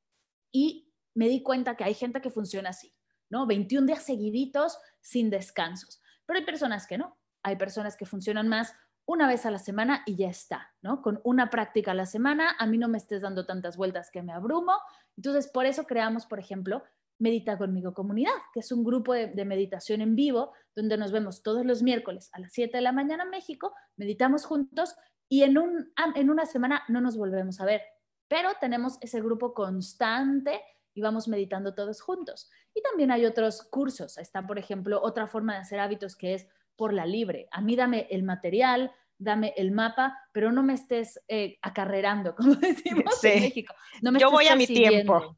Y 0.51 0.84
me 1.15 1.27
di 1.27 1.41
cuenta 1.41 1.75
que 1.75 1.83
hay 1.83 1.95
gente 1.95 2.21
que 2.21 2.29
funciona 2.29 2.69
así, 2.69 2.93
¿no? 3.29 3.47
21 3.47 3.87
días 3.87 4.03
seguiditos 4.03 4.77
sin 5.01 5.29
descansos. 5.29 6.01
Pero 6.25 6.39
hay 6.39 6.45
personas 6.45 6.85
que 6.85 6.97
no. 6.97 7.17
Hay 7.41 7.55
personas 7.55 7.97
que 7.97 8.05
funcionan 8.05 8.47
más 8.47 8.73
una 9.07 9.27
vez 9.27 9.45
a 9.45 9.51
la 9.51 9.59
semana 9.59 10.03
y 10.05 10.15
ya 10.15 10.29
está, 10.29 10.73
¿no? 10.81 11.01
Con 11.01 11.21
una 11.23 11.49
práctica 11.49 11.91
a 11.91 11.95
la 11.95 12.05
semana, 12.05 12.55
a 12.59 12.65
mí 12.67 12.77
no 12.77 12.87
me 12.87 12.97
estés 12.97 13.21
dando 13.21 13.45
tantas 13.45 13.77
vueltas 13.77 14.09
que 14.11 14.21
me 14.21 14.33
abrumo. 14.33 14.73
Entonces, 15.15 15.47
por 15.51 15.65
eso 15.65 15.85
creamos, 15.85 16.25
por 16.25 16.39
ejemplo, 16.39 16.83
Medita 17.17 17.57
conmigo 17.57 17.93
comunidad, 17.93 18.33
que 18.53 18.59
es 18.59 18.73
un 18.73 18.83
grupo 18.83 19.13
de, 19.13 19.45
meditación 19.45 20.01
en 20.01 20.15
vivo, 20.15 20.51
donde 20.75 20.97
nos 20.97 21.13
vemos 21.13 21.43
todos 21.43 21.65
los 21.65 21.81
miércoles 21.81 22.29
a 22.33 22.39
las 22.39 22.51
7 22.51 22.75
de 22.75 22.81
la 22.81 22.91
mañana 22.91 23.23
en 23.23 23.29
México, 23.29 23.73
meditamos 23.95 24.45
juntos 24.45 24.95
y 25.29 25.43
en, 25.43 25.57
un, 25.57 25.93
en 26.15 26.29
una 26.29 26.45
semana 26.45 26.83
no 26.89 26.99
nos 26.99 27.17
volvemos 27.17 27.61
a 27.61 27.65
ver, 27.65 27.83
pero 28.27 28.49
tenemos 28.59 28.97
ese 28.99 29.21
grupo 29.21 29.53
constante 29.53 30.61
y 30.95 31.01
vamos 31.01 31.27
meditando 31.27 31.75
todos 31.75 32.01
juntos. 32.01 32.49
Y 32.73 32.81
también 32.81 33.11
hay 33.11 33.25
otros 33.25 33.61
cursos. 33.63 34.17
Está, 34.17 34.47
por 34.47 34.57
ejemplo, 34.57 34.99
otra 35.03 35.27
forma 35.27 35.53
de 35.53 35.59
hacer 35.59 35.79
hábitos 35.79 36.15
que 36.15 36.33
es 36.33 36.47
por 36.75 36.93
la 36.93 37.05
libre. 37.05 37.47
A 37.51 37.61
mí 37.61 37.75
dame 37.75 38.07
el 38.09 38.23
material, 38.23 38.91
dame 39.17 39.53
el 39.57 39.71
mapa, 39.71 40.17
pero 40.31 40.51
no 40.53 40.63
me 40.63 40.73
estés 40.73 41.19
eh, 41.27 41.57
acarrerando, 41.61 42.33
como 42.35 42.55
decimos 42.55 43.23
en 43.23 43.41
México. 43.41 43.75
No 44.01 44.17
yo 44.17 44.31
voy 44.31 44.47
a 44.47 44.55
mi 44.55 44.65
tiempo. 44.65 45.37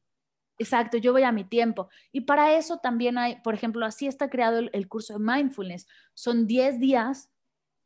Exacto, 0.59 0.97
yo 0.97 1.11
voy 1.11 1.23
a 1.23 1.31
mi 1.31 1.43
tiempo. 1.43 1.89
Y 2.11 2.21
para 2.21 2.55
eso 2.55 2.77
también 2.77 3.17
hay, 3.17 3.41
por 3.41 3.55
ejemplo, 3.55 3.85
así 3.85 4.07
está 4.07 4.29
creado 4.29 4.59
el, 4.59 4.69
el 4.73 4.87
curso 4.87 5.13
de 5.13 5.19
mindfulness. 5.19 5.87
Son 6.13 6.45
10 6.47 6.79
días 6.79 7.31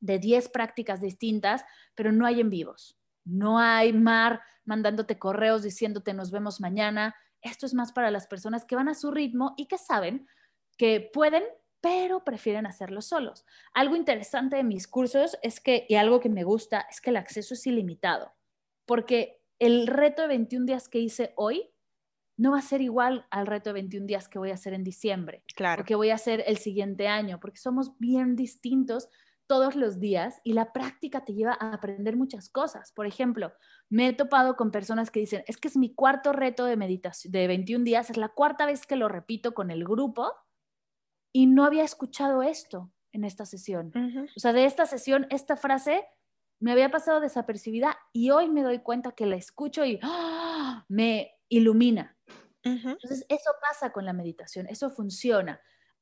de 0.02 0.20
10 0.20 0.50
prácticas 0.50 1.00
distintas, 1.00 1.64
pero 1.96 2.12
no 2.12 2.26
hay 2.26 2.42
en 2.42 2.50
vivos. 2.50 2.98
No 3.24 3.60
hay 3.60 3.94
mar 3.94 4.42
mandándote 4.66 5.18
correos 5.18 5.64
diciéndote 5.64 6.14
nos 6.14 6.32
vemos 6.32 6.60
mañana. 6.60 7.16
Esto 7.42 7.66
es 7.66 7.74
más 7.74 7.92
para 7.92 8.12
las 8.12 8.28
personas 8.28 8.66
que 8.66 8.76
van 8.76 8.90
a 8.90 8.94
su 8.94 9.12
ritmo 9.12 9.54
y 9.58 9.68
que 9.68 9.78
saben 9.78 10.28
que 10.78 11.10
pueden, 11.14 11.44
pero 11.80 12.24
prefieren 12.24 12.66
hacerlo 12.66 13.02
solos. 13.02 13.46
Algo 13.74 13.96
interesante 13.96 14.56
de 14.56 14.64
mis 14.64 14.88
cursos 14.88 15.38
es 15.42 15.60
que, 15.60 15.86
y 15.90 15.96
algo 15.96 16.20
que 16.20 16.30
me 16.30 16.44
gusta, 16.44 16.86
es 16.90 17.02
que 17.02 17.10
el 17.10 17.18
acceso 17.18 17.54
es 17.54 17.66
ilimitado, 17.68 18.34
porque 18.86 19.42
el 19.60 19.88
reto 19.88 20.24
de 20.24 20.30
21 20.30 20.66
días 20.66 20.88
que 20.88 21.00
hice 21.00 21.34
hoy 21.36 21.72
no 22.38 22.52
va 22.52 22.60
a 22.60 22.64
ser 22.64 22.82
igual 22.82 23.28
al 23.30 23.46
reto 23.46 23.70
de 23.70 23.74
21 23.74 24.08
días 24.08 24.28
que 24.28 24.40
voy 24.40 24.50
a 24.50 24.56
hacer 24.56 24.74
en 24.74 24.84
diciembre, 24.84 25.44
claro. 25.56 25.84
o 25.84 25.86
que 25.86 25.96
voy 25.96 26.10
a 26.10 26.16
hacer 26.16 26.44
el 26.48 26.58
siguiente 26.58 27.08
año, 27.08 27.40
porque 27.40 27.60
somos 27.60 27.98
bien 28.00 28.36
distintos 28.36 29.10
todos 29.52 29.76
los 29.76 30.00
días 30.00 30.40
y 30.46 30.54
la 30.54 30.72
práctica 30.72 31.26
te 31.26 31.34
lleva 31.34 31.58
a 31.60 31.74
aprender 31.74 32.16
muchas 32.16 32.48
cosas. 32.48 32.94
Por 32.94 33.06
ejemplo, 33.06 33.52
me 33.90 34.08
he 34.08 34.14
topado 34.14 34.56
con 34.56 34.72
personas 34.72 35.12
que 35.12 35.20
dicen, 35.20 35.44
es 35.46 35.58
que 35.58 35.68
es 35.68 35.76
mi 35.76 35.94
cuarto 35.94 36.32
reto 36.32 36.64
de 36.64 36.78
meditación 36.78 37.34
de 37.34 37.48
21 37.48 37.84
días, 37.84 38.10
es 38.10 38.16
la 38.16 38.30
cuarta 38.30 38.66
vez 38.66 38.88
que 38.88 38.96
lo 38.96 39.10
repito 39.10 39.54
con 39.54 39.70
el 39.70 39.84
grupo 39.84 40.32
y 41.34 41.48
no 41.48 41.66
había 41.66 41.84
escuchado 41.84 42.44
esto 42.44 42.94
en 43.12 43.26
esta 43.26 43.46
sesión. 43.46 43.92
O 44.38 44.40
sea, 44.40 44.54
de 44.54 44.64
esta 44.64 44.86
sesión, 44.86 45.28
esta 45.30 45.58
frase 45.58 46.06
me 46.62 46.72
había 46.72 46.90
pasado 46.90 47.20
desapercibida 47.20 47.98
y 48.14 48.30
hoy 48.30 48.48
me 48.48 48.64
doy 48.64 48.80
cuenta 48.80 49.12
que 49.12 49.26
la 49.26 49.36
escucho 49.36 49.84
y 49.84 50.00
¡ah! 50.02 50.86
me 50.88 51.34
ilumina. 51.50 52.18
Entonces, 52.64 53.26
eso 53.28 53.52
pasa 53.62 53.92
con 53.92 54.06
la 54.06 54.14
meditación, 54.14 54.68
eso 54.68 54.90
funciona. 54.92 55.60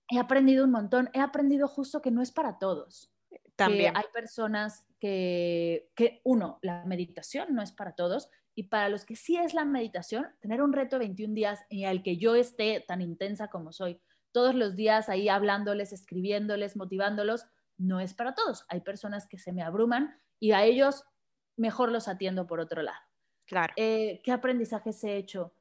He 0.08 0.20
aprendido 0.20 0.66
un 0.66 0.72
montón, 0.72 1.10
he 1.14 1.20
aprendido 1.20 1.68
justo 1.68 2.00
que 2.00 2.12
no 2.12 2.22
es 2.22 2.32
para 2.32 2.60
todos. 2.60 3.12
También. 3.60 3.96
hay 3.96 4.06
personas 4.14 4.86
que, 5.00 5.90
que, 5.96 6.22
uno, 6.24 6.60
la 6.62 6.84
meditación 6.86 7.54
no 7.54 7.62
es 7.62 7.72
para 7.72 7.94
todos 7.94 8.30
y 8.56 8.64
para 8.64 8.90
los 8.90 9.06
que 9.06 9.16
sí 9.16 9.38
es 9.38 9.54
la 9.54 9.66
meditación, 9.66 10.28
tener 10.42 10.62
un 10.62 10.74
reto 10.74 10.98
de 10.98 11.06
21 11.06 11.34
días 11.34 11.62
y 11.70 11.86
al 11.86 12.04
que 12.04 12.18
yo 12.18 12.36
esté 12.36 12.84
tan 12.88 13.02
intensa 13.02 13.48
como 13.48 13.72
soy, 13.72 14.02
todos 14.32 14.56
los 14.56 14.76
días 14.76 15.10
ahí 15.10 15.30
hablándoles, 15.30 15.94
escribiéndoles, 15.94 16.76
motivándolos, 16.76 17.46
no 17.78 18.00
es 18.00 18.14
para 18.14 18.36
todos. 18.36 18.66
Hay 18.70 18.82
personas 18.82 19.28
que 19.28 19.38
se 19.38 19.54
me 19.54 19.64
abruman 19.64 20.20
y 20.40 20.52
a 20.52 20.64
ellos 20.64 21.06
mejor 21.56 21.92
los 21.92 22.08
atiendo 22.08 22.48
por 22.48 22.60
otro 22.60 22.82
lado. 22.82 23.00
Claro. 23.46 23.74
Eh, 23.78 24.22
¿Qué 24.24 24.32
aprendizajes 24.32 25.04
he 25.04 25.18
hecho? 25.18 25.54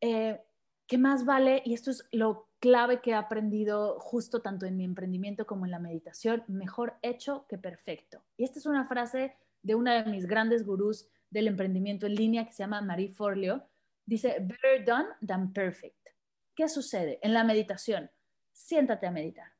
Eh, 0.00 0.40
¿Qué 0.86 0.98
más 0.98 1.24
vale? 1.24 1.62
Y 1.64 1.74
esto 1.74 1.90
es 1.90 2.06
lo 2.12 2.48
clave 2.64 3.02
que 3.02 3.10
he 3.10 3.14
aprendido 3.14 4.00
justo 4.00 4.40
tanto 4.40 4.64
en 4.64 4.78
mi 4.78 4.84
emprendimiento 4.84 5.46
como 5.46 5.66
en 5.66 5.70
la 5.70 5.78
meditación, 5.78 6.44
mejor 6.48 6.94
hecho 7.02 7.44
que 7.46 7.58
perfecto. 7.58 8.24
Y 8.38 8.44
esta 8.44 8.58
es 8.58 8.64
una 8.64 8.88
frase 8.88 9.36
de 9.60 9.74
una 9.74 10.02
de 10.02 10.10
mis 10.10 10.24
grandes 10.24 10.64
gurús 10.64 11.06
del 11.28 11.48
emprendimiento 11.48 12.06
en 12.06 12.14
línea 12.14 12.46
que 12.46 12.54
se 12.54 12.62
llama 12.62 12.80
Marie 12.80 13.10
Forleo. 13.10 13.68
Dice, 14.06 14.38
better 14.40 14.82
done 14.82 15.08
than 15.26 15.52
perfect. 15.52 16.08
¿Qué 16.56 16.66
sucede? 16.70 17.18
En 17.20 17.34
la 17.34 17.44
meditación, 17.44 18.10
siéntate 18.50 19.08
a 19.08 19.10
meditar. 19.10 19.52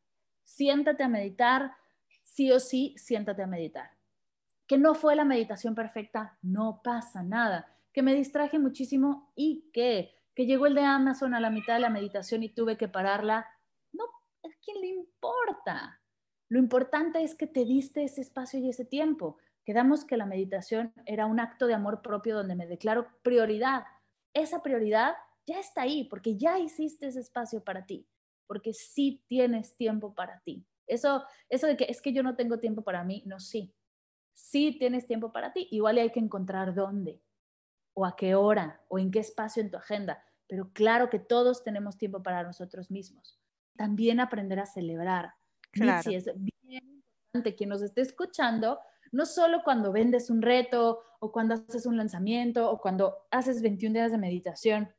Siéntate 0.42 1.02
a 1.02 1.08
meditar, 1.08 1.72
sí 2.22 2.52
o 2.52 2.58
sí, 2.58 2.94
siéntate 2.96 3.42
a 3.42 3.46
meditar. 3.46 3.90
Que 4.66 4.78
no 4.78 4.94
fue 4.94 5.14
la 5.14 5.26
meditación 5.26 5.74
perfecta, 5.74 6.38
no 6.40 6.80
pasa 6.82 7.22
nada. 7.22 7.76
Que 7.92 8.00
me 8.00 8.14
distraje 8.14 8.58
muchísimo 8.58 9.30
y 9.36 9.68
que, 9.74 10.14
que 10.34 10.46
llegó 10.46 10.66
el 10.66 10.74
de 10.74 10.82
Amazon 10.82 11.34
a 11.34 11.40
la 11.40 11.50
mitad 11.50 11.74
de 11.74 11.80
la 11.80 11.90
meditación 11.90 12.42
y 12.42 12.48
tuve 12.48 12.76
que 12.76 12.88
pararla. 12.88 13.48
No, 13.92 14.04
¿a 14.04 14.48
quién 14.64 14.80
le 14.80 14.88
importa? 14.88 16.00
Lo 16.48 16.58
importante 16.58 17.22
es 17.22 17.34
que 17.34 17.46
te 17.46 17.64
diste 17.64 18.04
ese 18.04 18.20
espacio 18.20 18.58
y 18.60 18.68
ese 18.68 18.84
tiempo. 18.84 19.38
Quedamos 19.64 20.04
que 20.04 20.16
la 20.16 20.26
meditación 20.26 20.92
era 21.06 21.26
un 21.26 21.40
acto 21.40 21.66
de 21.66 21.74
amor 21.74 22.02
propio 22.02 22.36
donde 22.36 22.54
me 22.54 22.66
declaro 22.66 23.08
prioridad. 23.22 23.84
Esa 24.34 24.62
prioridad 24.62 25.14
ya 25.46 25.58
está 25.58 25.82
ahí 25.82 26.04
porque 26.04 26.36
ya 26.36 26.58
hiciste 26.58 27.06
ese 27.06 27.20
espacio 27.20 27.62
para 27.62 27.86
ti, 27.86 28.06
porque 28.46 28.74
sí 28.74 29.24
tienes 29.26 29.76
tiempo 29.76 30.14
para 30.14 30.40
ti. 30.40 30.66
Eso, 30.86 31.24
eso 31.48 31.66
de 31.66 31.76
que 31.76 31.84
es 31.84 32.02
que 32.02 32.12
yo 32.12 32.22
no 32.22 32.36
tengo 32.36 32.58
tiempo 32.58 32.82
para 32.82 33.04
mí, 33.04 33.22
no, 33.26 33.40
sí. 33.40 33.74
Sí 34.34 34.76
tienes 34.78 35.06
tiempo 35.06 35.32
para 35.32 35.52
ti. 35.52 35.68
Igual 35.70 35.98
hay 35.98 36.10
que 36.10 36.20
encontrar 36.20 36.74
dónde, 36.74 37.22
o 37.94 38.04
a 38.04 38.16
qué 38.16 38.34
hora, 38.34 38.82
o 38.88 38.98
en 38.98 39.10
qué 39.10 39.20
espacio 39.20 39.62
en 39.62 39.70
tu 39.70 39.76
agenda. 39.76 40.22
Pero 40.48 40.70
claro 40.72 41.08
que 41.08 41.18
todos 41.18 41.64
tenemos 41.64 41.96
tiempo 41.96 42.22
para 42.22 42.42
nosotros 42.42 42.90
mismos. 42.90 43.40
También 43.76 44.20
aprender 44.20 44.60
a 44.60 44.66
celebrar. 44.66 45.34
Claro. 45.70 46.08
es 46.10 46.30
bien 46.36 46.84
importante 46.84 47.56
quien 47.56 47.70
nos 47.70 47.82
esté 47.82 48.00
escuchando, 48.02 48.78
no 49.10 49.26
solo 49.26 49.62
cuando 49.64 49.90
vendes 49.90 50.30
un 50.30 50.42
reto 50.42 51.02
o 51.18 51.32
cuando 51.32 51.54
haces 51.54 51.86
un 51.86 51.96
lanzamiento 51.96 52.70
o 52.70 52.80
cuando 52.80 53.26
haces 53.30 53.62
21 53.62 53.94
días 53.94 54.12
de 54.12 54.18
meditación. 54.18 54.94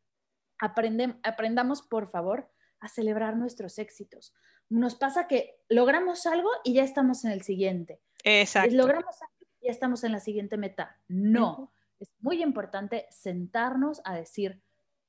aprendamos, 0.57 1.81
por 1.81 2.09
favor, 2.09 2.49
a 2.79 2.87
celebrar 2.87 3.37
nuestros 3.37 3.77
éxitos. 3.77 4.33
Nos 4.69 4.95
pasa 4.95 5.27
que 5.27 5.59
logramos 5.69 6.25
algo 6.25 6.49
y 6.63 6.73
ya 6.73 6.83
estamos 6.83 7.23
en 7.25 7.31
el 7.31 7.41
siguiente. 7.43 8.01
Exacto. 8.23 8.75
Logramos 8.75 9.21
algo 9.21 9.47
y 9.59 9.67
ya 9.67 9.71
estamos 9.71 10.03
en 10.03 10.11
la 10.11 10.19
siguiente 10.19 10.57
meta. 10.57 10.99
No, 11.07 11.74
es 11.99 12.11
muy 12.19 12.43
importante 12.43 13.05
sentarnos 13.09 14.01
a 14.03 14.15
decir, 14.15 14.61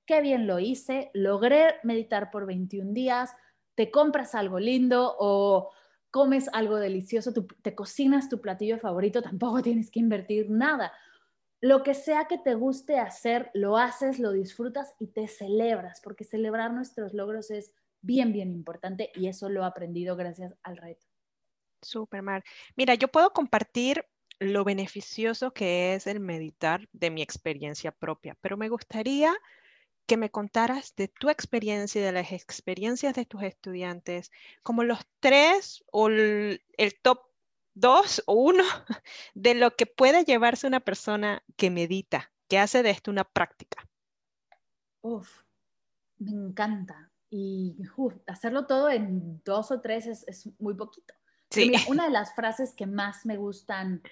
qué 0.06 0.20
bien 0.20 0.46
lo 0.46 0.58
hice, 0.58 1.10
logré 1.14 1.74
meditar 1.82 2.30
por 2.30 2.46
21 2.46 2.92
días, 2.92 3.34
te 3.74 3.90
compras 3.90 4.34
algo 4.34 4.58
lindo 4.58 5.14
o 5.18 5.70
comes 6.10 6.48
algo 6.52 6.76
delicioso, 6.76 7.32
te 7.62 7.74
cocinas 7.74 8.28
tu 8.28 8.40
platillo 8.40 8.78
favorito, 8.78 9.20
tampoco 9.20 9.62
tienes 9.62 9.90
que 9.90 10.00
invertir 10.00 10.50
nada. 10.50 10.92
Lo 11.60 11.82
que 11.82 11.94
sea 11.94 12.26
que 12.26 12.38
te 12.38 12.54
guste 12.54 12.98
hacer, 12.98 13.50
lo 13.54 13.76
haces, 13.76 14.18
lo 14.18 14.32
disfrutas 14.32 14.94
y 15.00 15.08
te 15.08 15.26
celebras, 15.26 16.00
porque 16.02 16.24
celebrar 16.24 16.72
nuestros 16.72 17.12
logros 17.12 17.50
es 17.50 17.72
bien, 18.02 18.32
bien 18.32 18.52
importante 18.52 19.10
y 19.14 19.26
eso 19.26 19.48
lo 19.48 19.62
he 19.62 19.66
aprendido 19.66 20.16
gracias 20.16 20.54
al 20.62 20.76
reto. 20.76 21.06
Super, 21.82 22.22
Mar. 22.22 22.44
Mira, 22.76 22.94
yo 22.94 23.08
puedo 23.08 23.30
compartir 23.30 24.04
lo 24.38 24.64
beneficioso 24.64 25.52
que 25.52 25.94
es 25.94 26.06
el 26.06 26.20
meditar 26.20 26.88
de 26.92 27.10
mi 27.10 27.22
experiencia 27.22 27.92
propia, 27.92 28.36
pero 28.40 28.56
me 28.56 28.68
gustaría 28.68 29.34
que 30.06 30.16
me 30.16 30.30
contaras 30.30 30.94
de 30.94 31.08
tu 31.08 31.28
experiencia 31.28 32.00
y 32.00 32.04
de 32.04 32.12
las 32.12 32.32
experiencias 32.32 33.14
de 33.14 33.26
tus 33.26 33.42
estudiantes, 33.42 34.30
como 34.62 34.84
los 34.84 35.00
tres 35.20 35.84
o 35.90 36.08
el, 36.08 36.62
top 37.02 37.20
dos 37.74 38.22
o 38.26 38.34
uno 38.34 38.62
de 39.34 39.54
lo 39.54 39.74
que 39.74 39.86
puede 39.86 40.24
llevarse 40.24 40.66
una 40.66 40.80
persona 40.80 41.42
que 41.56 41.70
medita, 41.70 42.30
que 42.48 42.58
hace 42.58 42.82
de 42.82 42.90
esto 42.90 43.10
una 43.10 43.24
práctica. 43.24 43.88
Uf, 45.02 45.42
me 46.18 46.30
encanta. 46.30 47.10
Y 47.28 47.76
hacerlo 48.28 48.66
todo 48.66 48.88
en 48.88 49.42
dos 49.44 49.72
o 49.72 49.80
tres 49.80 50.06
es, 50.06 50.48
muy 50.60 50.74
poquito. 50.74 51.14
Sí. 51.50 51.72
una 51.88 52.04
de 52.06 52.10
las 52.10 52.34
frases 52.34 52.74
que 52.74 52.86
más 52.86 53.26
me 53.26 53.36
gustan 53.36 54.02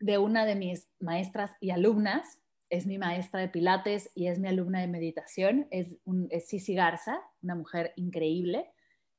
de 0.00 0.18
una 0.18 0.46
de 0.46 0.56
mis 0.56 0.88
maestras 0.98 1.52
y 1.60 1.70
alumnas 1.70 2.40
es 2.70 2.86
mi 2.86 2.98
maestra 2.98 3.40
de 3.40 3.48
pilates 3.48 4.10
y 4.14 4.28
es 4.28 4.38
mi 4.38 4.48
alumna 4.48 4.80
de 4.80 4.86
meditación, 4.86 5.66
es, 5.70 5.88
un, 6.04 6.30
Cici 6.40 6.74
Garza, 6.74 7.20
una 7.42 7.56
mujer 7.56 7.92
increíble. 7.96 8.70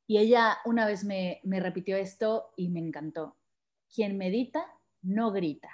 Y 0.07 0.17
ella 0.17 0.57
una 0.65 0.85
vez 0.85 1.03
me, 1.03 1.41
me 1.43 1.59
repitió 1.59 1.97
esto 1.97 2.53
y 2.55 2.69
me 2.69 2.79
encantó. 2.79 3.37
Quien 3.93 4.17
medita 4.17 4.65
no 5.01 5.31
grita. 5.31 5.69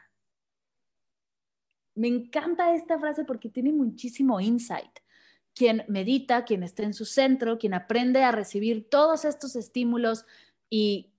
Me 1.95 2.07
encanta 2.07 2.73
esta 2.73 2.99
frase 2.99 3.25
porque 3.25 3.49
tiene 3.49 3.71
muchísimo 3.71 4.39
insight. 4.39 4.99
Quien 5.53 5.83
medita, 5.87 6.45
quien 6.45 6.63
está 6.63 6.83
en 6.83 6.93
su 6.93 7.05
centro, 7.05 7.57
quien 7.57 7.73
aprende 7.73 8.23
a 8.23 8.31
recibir 8.31 8.89
todos 8.89 9.25
estos 9.25 9.55
estímulos 9.55 10.25
y 10.69 11.11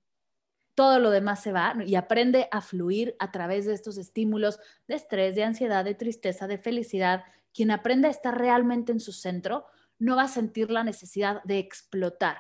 todo 0.79 1.01
lo 1.01 1.11
demás 1.11 1.43
se 1.43 1.51
va 1.51 1.75
y 1.85 1.97
aprende 1.97 2.47
a 2.53 2.61
fluir 2.61 3.17
a 3.19 3.33
través 3.33 3.67
de 3.67 3.75
estos 3.75 3.99
estímulos 3.99 4.61
de 4.87 4.95
estrés, 4.95 5.35
de 5.35 5.43
ansiedad, 5.43 5.85
de 5.85 5.97
tristeza, 5.97 6.47
de 6.47 6.57
felicidad. 6.57 7.25
Quien 7.53 7.73
aprende 7.73 8.07
a 8.07 8.13
estar 8.13 8.39
realmente 8.39 8.93
en 8.93 9.01
su 9.01 9.11
centro 9.11 9.67
no 9.99 10.15
va 10.15 10.23
a 10.23 10.29
sentir 10.29 10.71
la 10.71 10.85
necesidad 10.85 11.43
de 11.43 11.59
explotar 11.59 12.39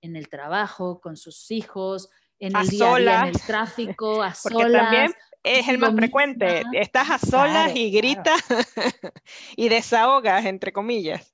en 0.00 0.16
el 0.16 0.28
trabajo, 0.28 1.00
con 1.00 1.16
sus 1.16 1.52
hijos, 1.52 2.10
en 2.40 2.56
el 2.56 2.66
día 2.66 2.92
a 2.92 2.98
día, 2.98 3.20
en 3.20 3.26
el 3.28 3.40
tráfico, 3.40 4.20
a 4.20 4.34
Porque 4.42 4.68
También 4.68 5.14
es 5.44 5.68
el 5.68 5.78
más 5.78 5.94
frecuente. 5.94 6.64
Estás 6.72 7.08
a 7.08 7.18
solas 7.20 7.70
y 7.76 7.92
gritas 7.92 8.42
y 9.56 9.68
desahogas, 9.68 10.44
entre 10.44 10.72
comillas. 10.72 11.32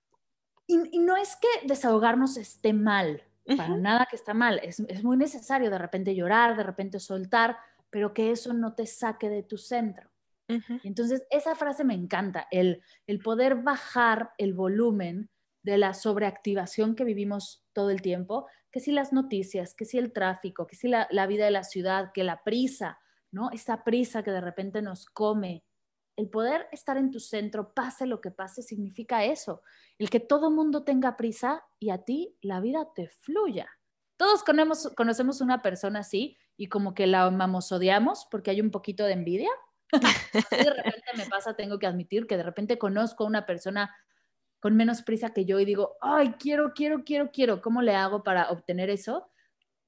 y, 0.67 0.99
no 0.99 1.17
es 1.17 1.35
que 1.37 1.67
desahogarnos 1.67 2.37
esté 2.37 2.75
mal, 2.75 3.23
para 3.45 3.77
nada 3.77 4.07
que 4.09 4.17
está 4.17 4.35
mal. 4.35 4.61
Es, 4.63 4.81
muy 5.03 5.17
necesario 5.17 5.71
de 5.71 5.79
repente 5.79 6.15
llorar, 6.15 6.57
de 6.57 6.63
repente 6.63 7.01
soltar, 7.01 7.57
pero 7.91 8.15
que 8.15 8.31
eso 8.31 8.53
no 8.53 8.75
te 8.75 8.87
saque 8.87 9.29
de 9.29 9.43
tu 9.43 9.59
centro. 9.59 10.11
Entonces, 10.85 11.23
esa 11.31 11.55
frase 11.55 11.83
me 11.83 11.95
encanta, 11.95 12.47
el, 12.51 12.83
el 13.07 13.21
poder 13.21 13.63
bajar 13.63 14.33
el 14.37 14.53
volumen 14.53 15.31
de 15.63 15.79
la 15.79 15.95
sobreactivación 15.95 16.95
que 16.95 17.05
vivimos 17.05 17.65
todo 17.73 17.89
el 17.89 18.03
tiempo, 18.03 18.47
que 18.71 18.81
si 18.81 18.93
las 18.93 19.15
noticias, 19.15 19.75
que 19.75 19.87
si 19.87 19.97
el 19.97 20.13
tráfico, 20.13 20.67
que 20.67 20.77
si 20.77 20.89
la, 20.89 21.09
la 21.11 21.27
vida 21.27 21.47
de 21.47 21.53
la 21.53 21.65
ciudad, 21.65 22.11
que 22.13 22.23
la 22.23 22.43
prisa, 22.43 22.99
¿no? 23.31 23.51
Esa 23.51 23.83
prisa 23.83 24.23
que 24.23 24.31
de 24.31 24.43
repente 24.43 24.83
nos 24.83 25.07
come 25.07 25.65
el 26.17 26.29
poder 26.29 26.69
estar 26.73 26.97
en 26.97 27.11
tu 27.11 27.21
centro, 27.21 27.73
pase 27.75 28.07
lo 28.07 28.21
que 28.21 28.31
pase, 28.31 28.63
significa 28.63 29.25
eso. 29.25 29.63
El 29.99 30.11
que 30.11 30.21
todo 30.21 30.51
mundo 30.51 30.85
tenga 30.85 31.17
prisa 31.17 31.65
y 31.79 31.91
a 31.91 31.99
ti 31.99 32.37
la 32.43 32.61
vida 32.61 32.89
te 32.95 33.09
fluya. 33.09 33.69
Todos 34.17 34.45
conocemos, 34.45 35.41
una 35.41 35.63
persona 35.63 36.01
así 36.01 36.37
y 36.57 36.69
como 36.69 36.95
que 36.95 37.07
la 37.07 37.25
amamos, 37.25 37.73
odiamos 37.73 38.27
porque 38.31 38.51
hay 38.51 38.61
un 38.61 38.71
poquito 38.71 39.05
de 39.05 39.15
envidia. 39.15 39.51
de 39.93 40.71
repente 40.71 41.11
me 41.17 41.27
pasa, 41.27 41.57
tengo 41.57 41.79
que 41.79 41.87
admitir 41.87 42.27
que 42.27 42.37
de 42.37 42.43
repente 42.43 42.79
conozco 42.79 43.25
a 43.25 43.27
una 43.27 43.47
persona 43.47 43.95
con 44.61 44.77
menos 44.77 45.03
prisa 45.03 45.33
que 45.33 45.45
yo 45.45 45.59
y 45.59 45.65
digo, 45.65 45.97
ay, 46.01 46.35
quiero, 46.39 46.73
quiero, 46.73 47.03
quiero, 47.05 47.33
quiero, 47.33 47.61
¿cómo 47.61 47.83
le 47.83 47.97
hago 47.97 48.23
para 48.23 48.51
obtener 48.51 48.91
eso? 48.91 49.29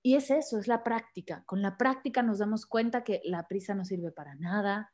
Y 0.03 0.17
es 0.17 0.31
eso, 0.31 0.59
es 0.59 0.67
la 0.67 0.83
práctica. 0.83 1.45
Con 1.47 1.63
la 1.63 1.79
práctica 1.79 2.23
nos 2.23 2.39
damos 2.39 2.67
cuenta 2.67 3.05
que 3.05 3.21
la 3.25 3.47
prisa 3.47 3.75
no 3.75 3.85
sirve 3.85 4.11
para 4.11 4.35
nada, 4.35 4.93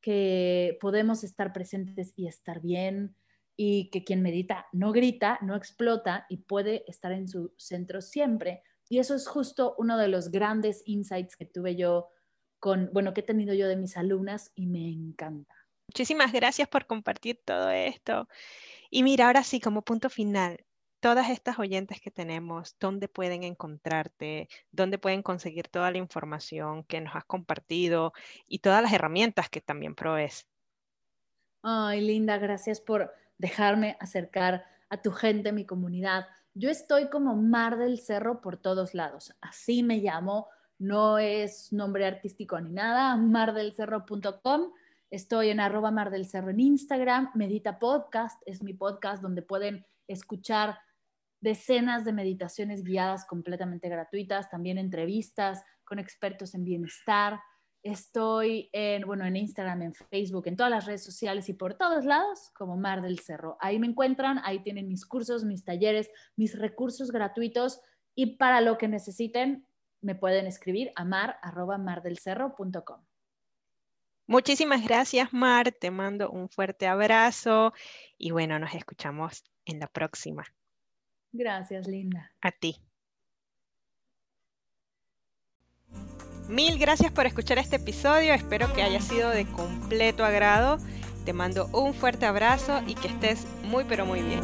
que 0.00 0.78
podemos 0.80 1.24
estar 1.24 1.52
presentes 1.52 2.12
y 2.16 2.26
estar 2.26 2.60
bien 2.60 3.16
y 3.56 3.90
que 3.90 4.04
quien 4.04 4.22
medita 4.22 4.66
no 4.72 4.92
grita, 4.92 5.38
no 5.42 5.54
explota 5.54 6.26
y 6.28 6.38
puede 6.38 6.84
estar 6.86 7.12
en 7.12 7.28
su 7.28 7.52
centro 7.58 8.00
siempre. 8.00 8.62
Y 8.88 8.98
eso 8.98 9.14
es 9.14 9.28
justo 9.28 9.74
uno 9.78 9.98
de 9.98 10.08
los 10.08 10.30
grandes 10.30 10.82
insights 10.86 11.36
que 11.36 11.44
tuve 11.44 11.76
yo 11.76 12.08
con, 12.58 12.90
bueno, 12.92 13.14
que 13.14 13.20
he 13.20 13.24
tenido 13.24 13.54
yo 13.54 13.68
de 13.68 13.76
mis 13.76 13.96
alumnas 13.96 14.50
y 14.54 14.66
me 14.66 14.88
encanta. 14.90 15.54
Muchísimas 15.88 16.32
gracias 16.32 16.68
por 16.68 16.86
compartir 16.86 17.40
todo 17.44 17.70
esto. 17.70 18.28
Y 18.90 19.02
mira, 19.02 19.26
ahora 19.26 19.42
sí, 19.42 19.60
como 19.60 19.82
punto 19.82 20.08
final, 20.08 20.64
todas 21.00 21.30
estas 21.30 21.58
oyentes 21.58 22.00
que 22.00 22.10
tenemos, 22.10 22.76
¿dónde 22.78 23.08
pueden 23.08 23.42
encontrarte? 23.42 24.48
¿Dónde 24.70 24.98
pueden 24.98 25.22
conseguir 25.22 25.68
toda 25.68 25.90
la 25.90 25.98
información 25.98 26.84
que 26.84 27.00
nos 27.00 27.16
has 27.16 27.24
compartido 27.24 28.12
y 28.46 28.60
todas 28.60 28.82
las 28.82 28.92
herramientas 28.92 29.48
que 29.48 29.60
también 29.60 29.94
provees? 29.94 30.46
Ay, 31.62 32.00
Linda, 32.00 32.38
gracias 32.38 32.80
por 32.80 33.12
dejarme 33.38 33.96
acercar 34.00 34.64
a 34.90 35.00
tu 35.00 35.10
gente, 35.10 35.52
mi 35.52 35.64
comunidad. 35.64 36.26
Yo 36.54 36.70
estoy 36.70 37.08
como 37.08 37.36
Mar 37.36 37.78
del 37.78 37.98
Cerro 37.98 38.40
por 38.40 38.56
todos 38.56 38.94
lados. 38.94 39.34
Así 39.40 39.82
me 39.82 39.98
llamo. 39.98 40.48
No 40.78 41.18
es 41.18 41.72
nombre 41.72 42.06
artístico 42.06 42.60
ni 42.60 42.72
nada. 42.72 43.16
mardelcerro.com. 43.16 44.72
Estoy 45.10 45.50
en 45.50 45.60
arroba 45.60 45.90
Mar 45.90 46.10
del 46.10 46.26
Cerro 46.26 46.50
en 46.50 46.60
Instagram. 46.60 47.30
Medita 47.34 47.78
Podcast 47.78 48.42
es 48.46 48.62
mi 48.62 48.74
podcast 48.74 49.22
donde 49.22 49.42
pueden 49.42 49.86
escuchar 50.08 50.78
decenas 51.40 52.04
de 52.04 52.12
meditaciones 52.12 52.84
guiadas 52.84 53.24
completamente 53.26 53.88
gratuitas, 53.88 54.50
también 54.50 54.78
entrevistas 54.78 55.62
con 55.84 55.98
expertos 55.98 56.54
en 56.54 56.64
bienestar. 56.64 57.40
Estoy 57.82 58.68
en, 58.72 59.06
bueno, 59.06 59.24
en 59.24 59.36
Instagram, 59.36 59.82
en 59.82 59.94
Facebook, 59.94 60.46
en 60.46 60.56
todas 60.56 60.70
las 60.70 60.84
redes 60.84 61.02
sociales 61.02 61.48
y 61.48 61.54
por 61.54 61.74
todos 61.74 62.04
lados 62.04 62.50
como 62.54 62.76
Mar 62.76 63.00
del 63.00 63.20
Cerro. 63.20 63.56
Ahí 63.60 63.78
me 63.78 63.86
encuentran, 63.86 64.40
ahí 64.44 64.62
tienen 64.62 64.86
mis 64.86 65.06
cursos, 65.06 65.44
mis 65.44 65.64
talleres, 65.64 66.10
mis 66.36 66.58
recursos 66.58 67.10
gratuitos 67.10 67.80
y 68.14 68.36
para 68.36 68.60
lo 68.60 68.76
que 68.76 68.88
necesiten 68.88 69.66
me 70.02 70.14
pueden 70.14 70.46
escribir 70.46 70.92
a 70.94 71.04
mar@mardelcerro.com. 71.04 73.02
Muchísimas 74.26 74.84
gracias, 74.84 75.32
Mar. 75.32 75.72
Te 75.72 75.90
mando 75.90 76.30
un 76.30 76.48
fuerte 76.48 76.86
abrazo 76.86 77.72
y 78.16 78.30
bueno, 78.30 78.58
nos 78.58 78.74
escuchamos 78.74 79.42
en 79.64 79.80
la 79.80 79.88
próxima. 79.88 80.44
Gracias, 81.32 81.86
Linda. 81.86 82.32
A 82.40 82.50
ti. 82.50 82.76
Mil 86.48 86.78
gracias 86.78 87.12
por 87.12 87.26
escuchar 87.26 87.58
este 87.58 87.76
episodio. 87.76 88.34
Espero 88.34 88.72
que 88.72 88.82
haya 88.82 89.00
sido 89.00 89.30
de 89.30 89.46
completo 89.46 90.24
agrado. 90.24 90.78
Te 91.24 91.32
mando 91.32 91.68
un 91.72 91.94
fuerte 91.94 92.26
abrazo 92.26 92.82
y 92.86 92.94
que 92.96 93.06
estés 93.06 93.46
muy 93.62 93.84
pero 93.84 94.04
muy 94.04 94.20
bien. 94.20 94.40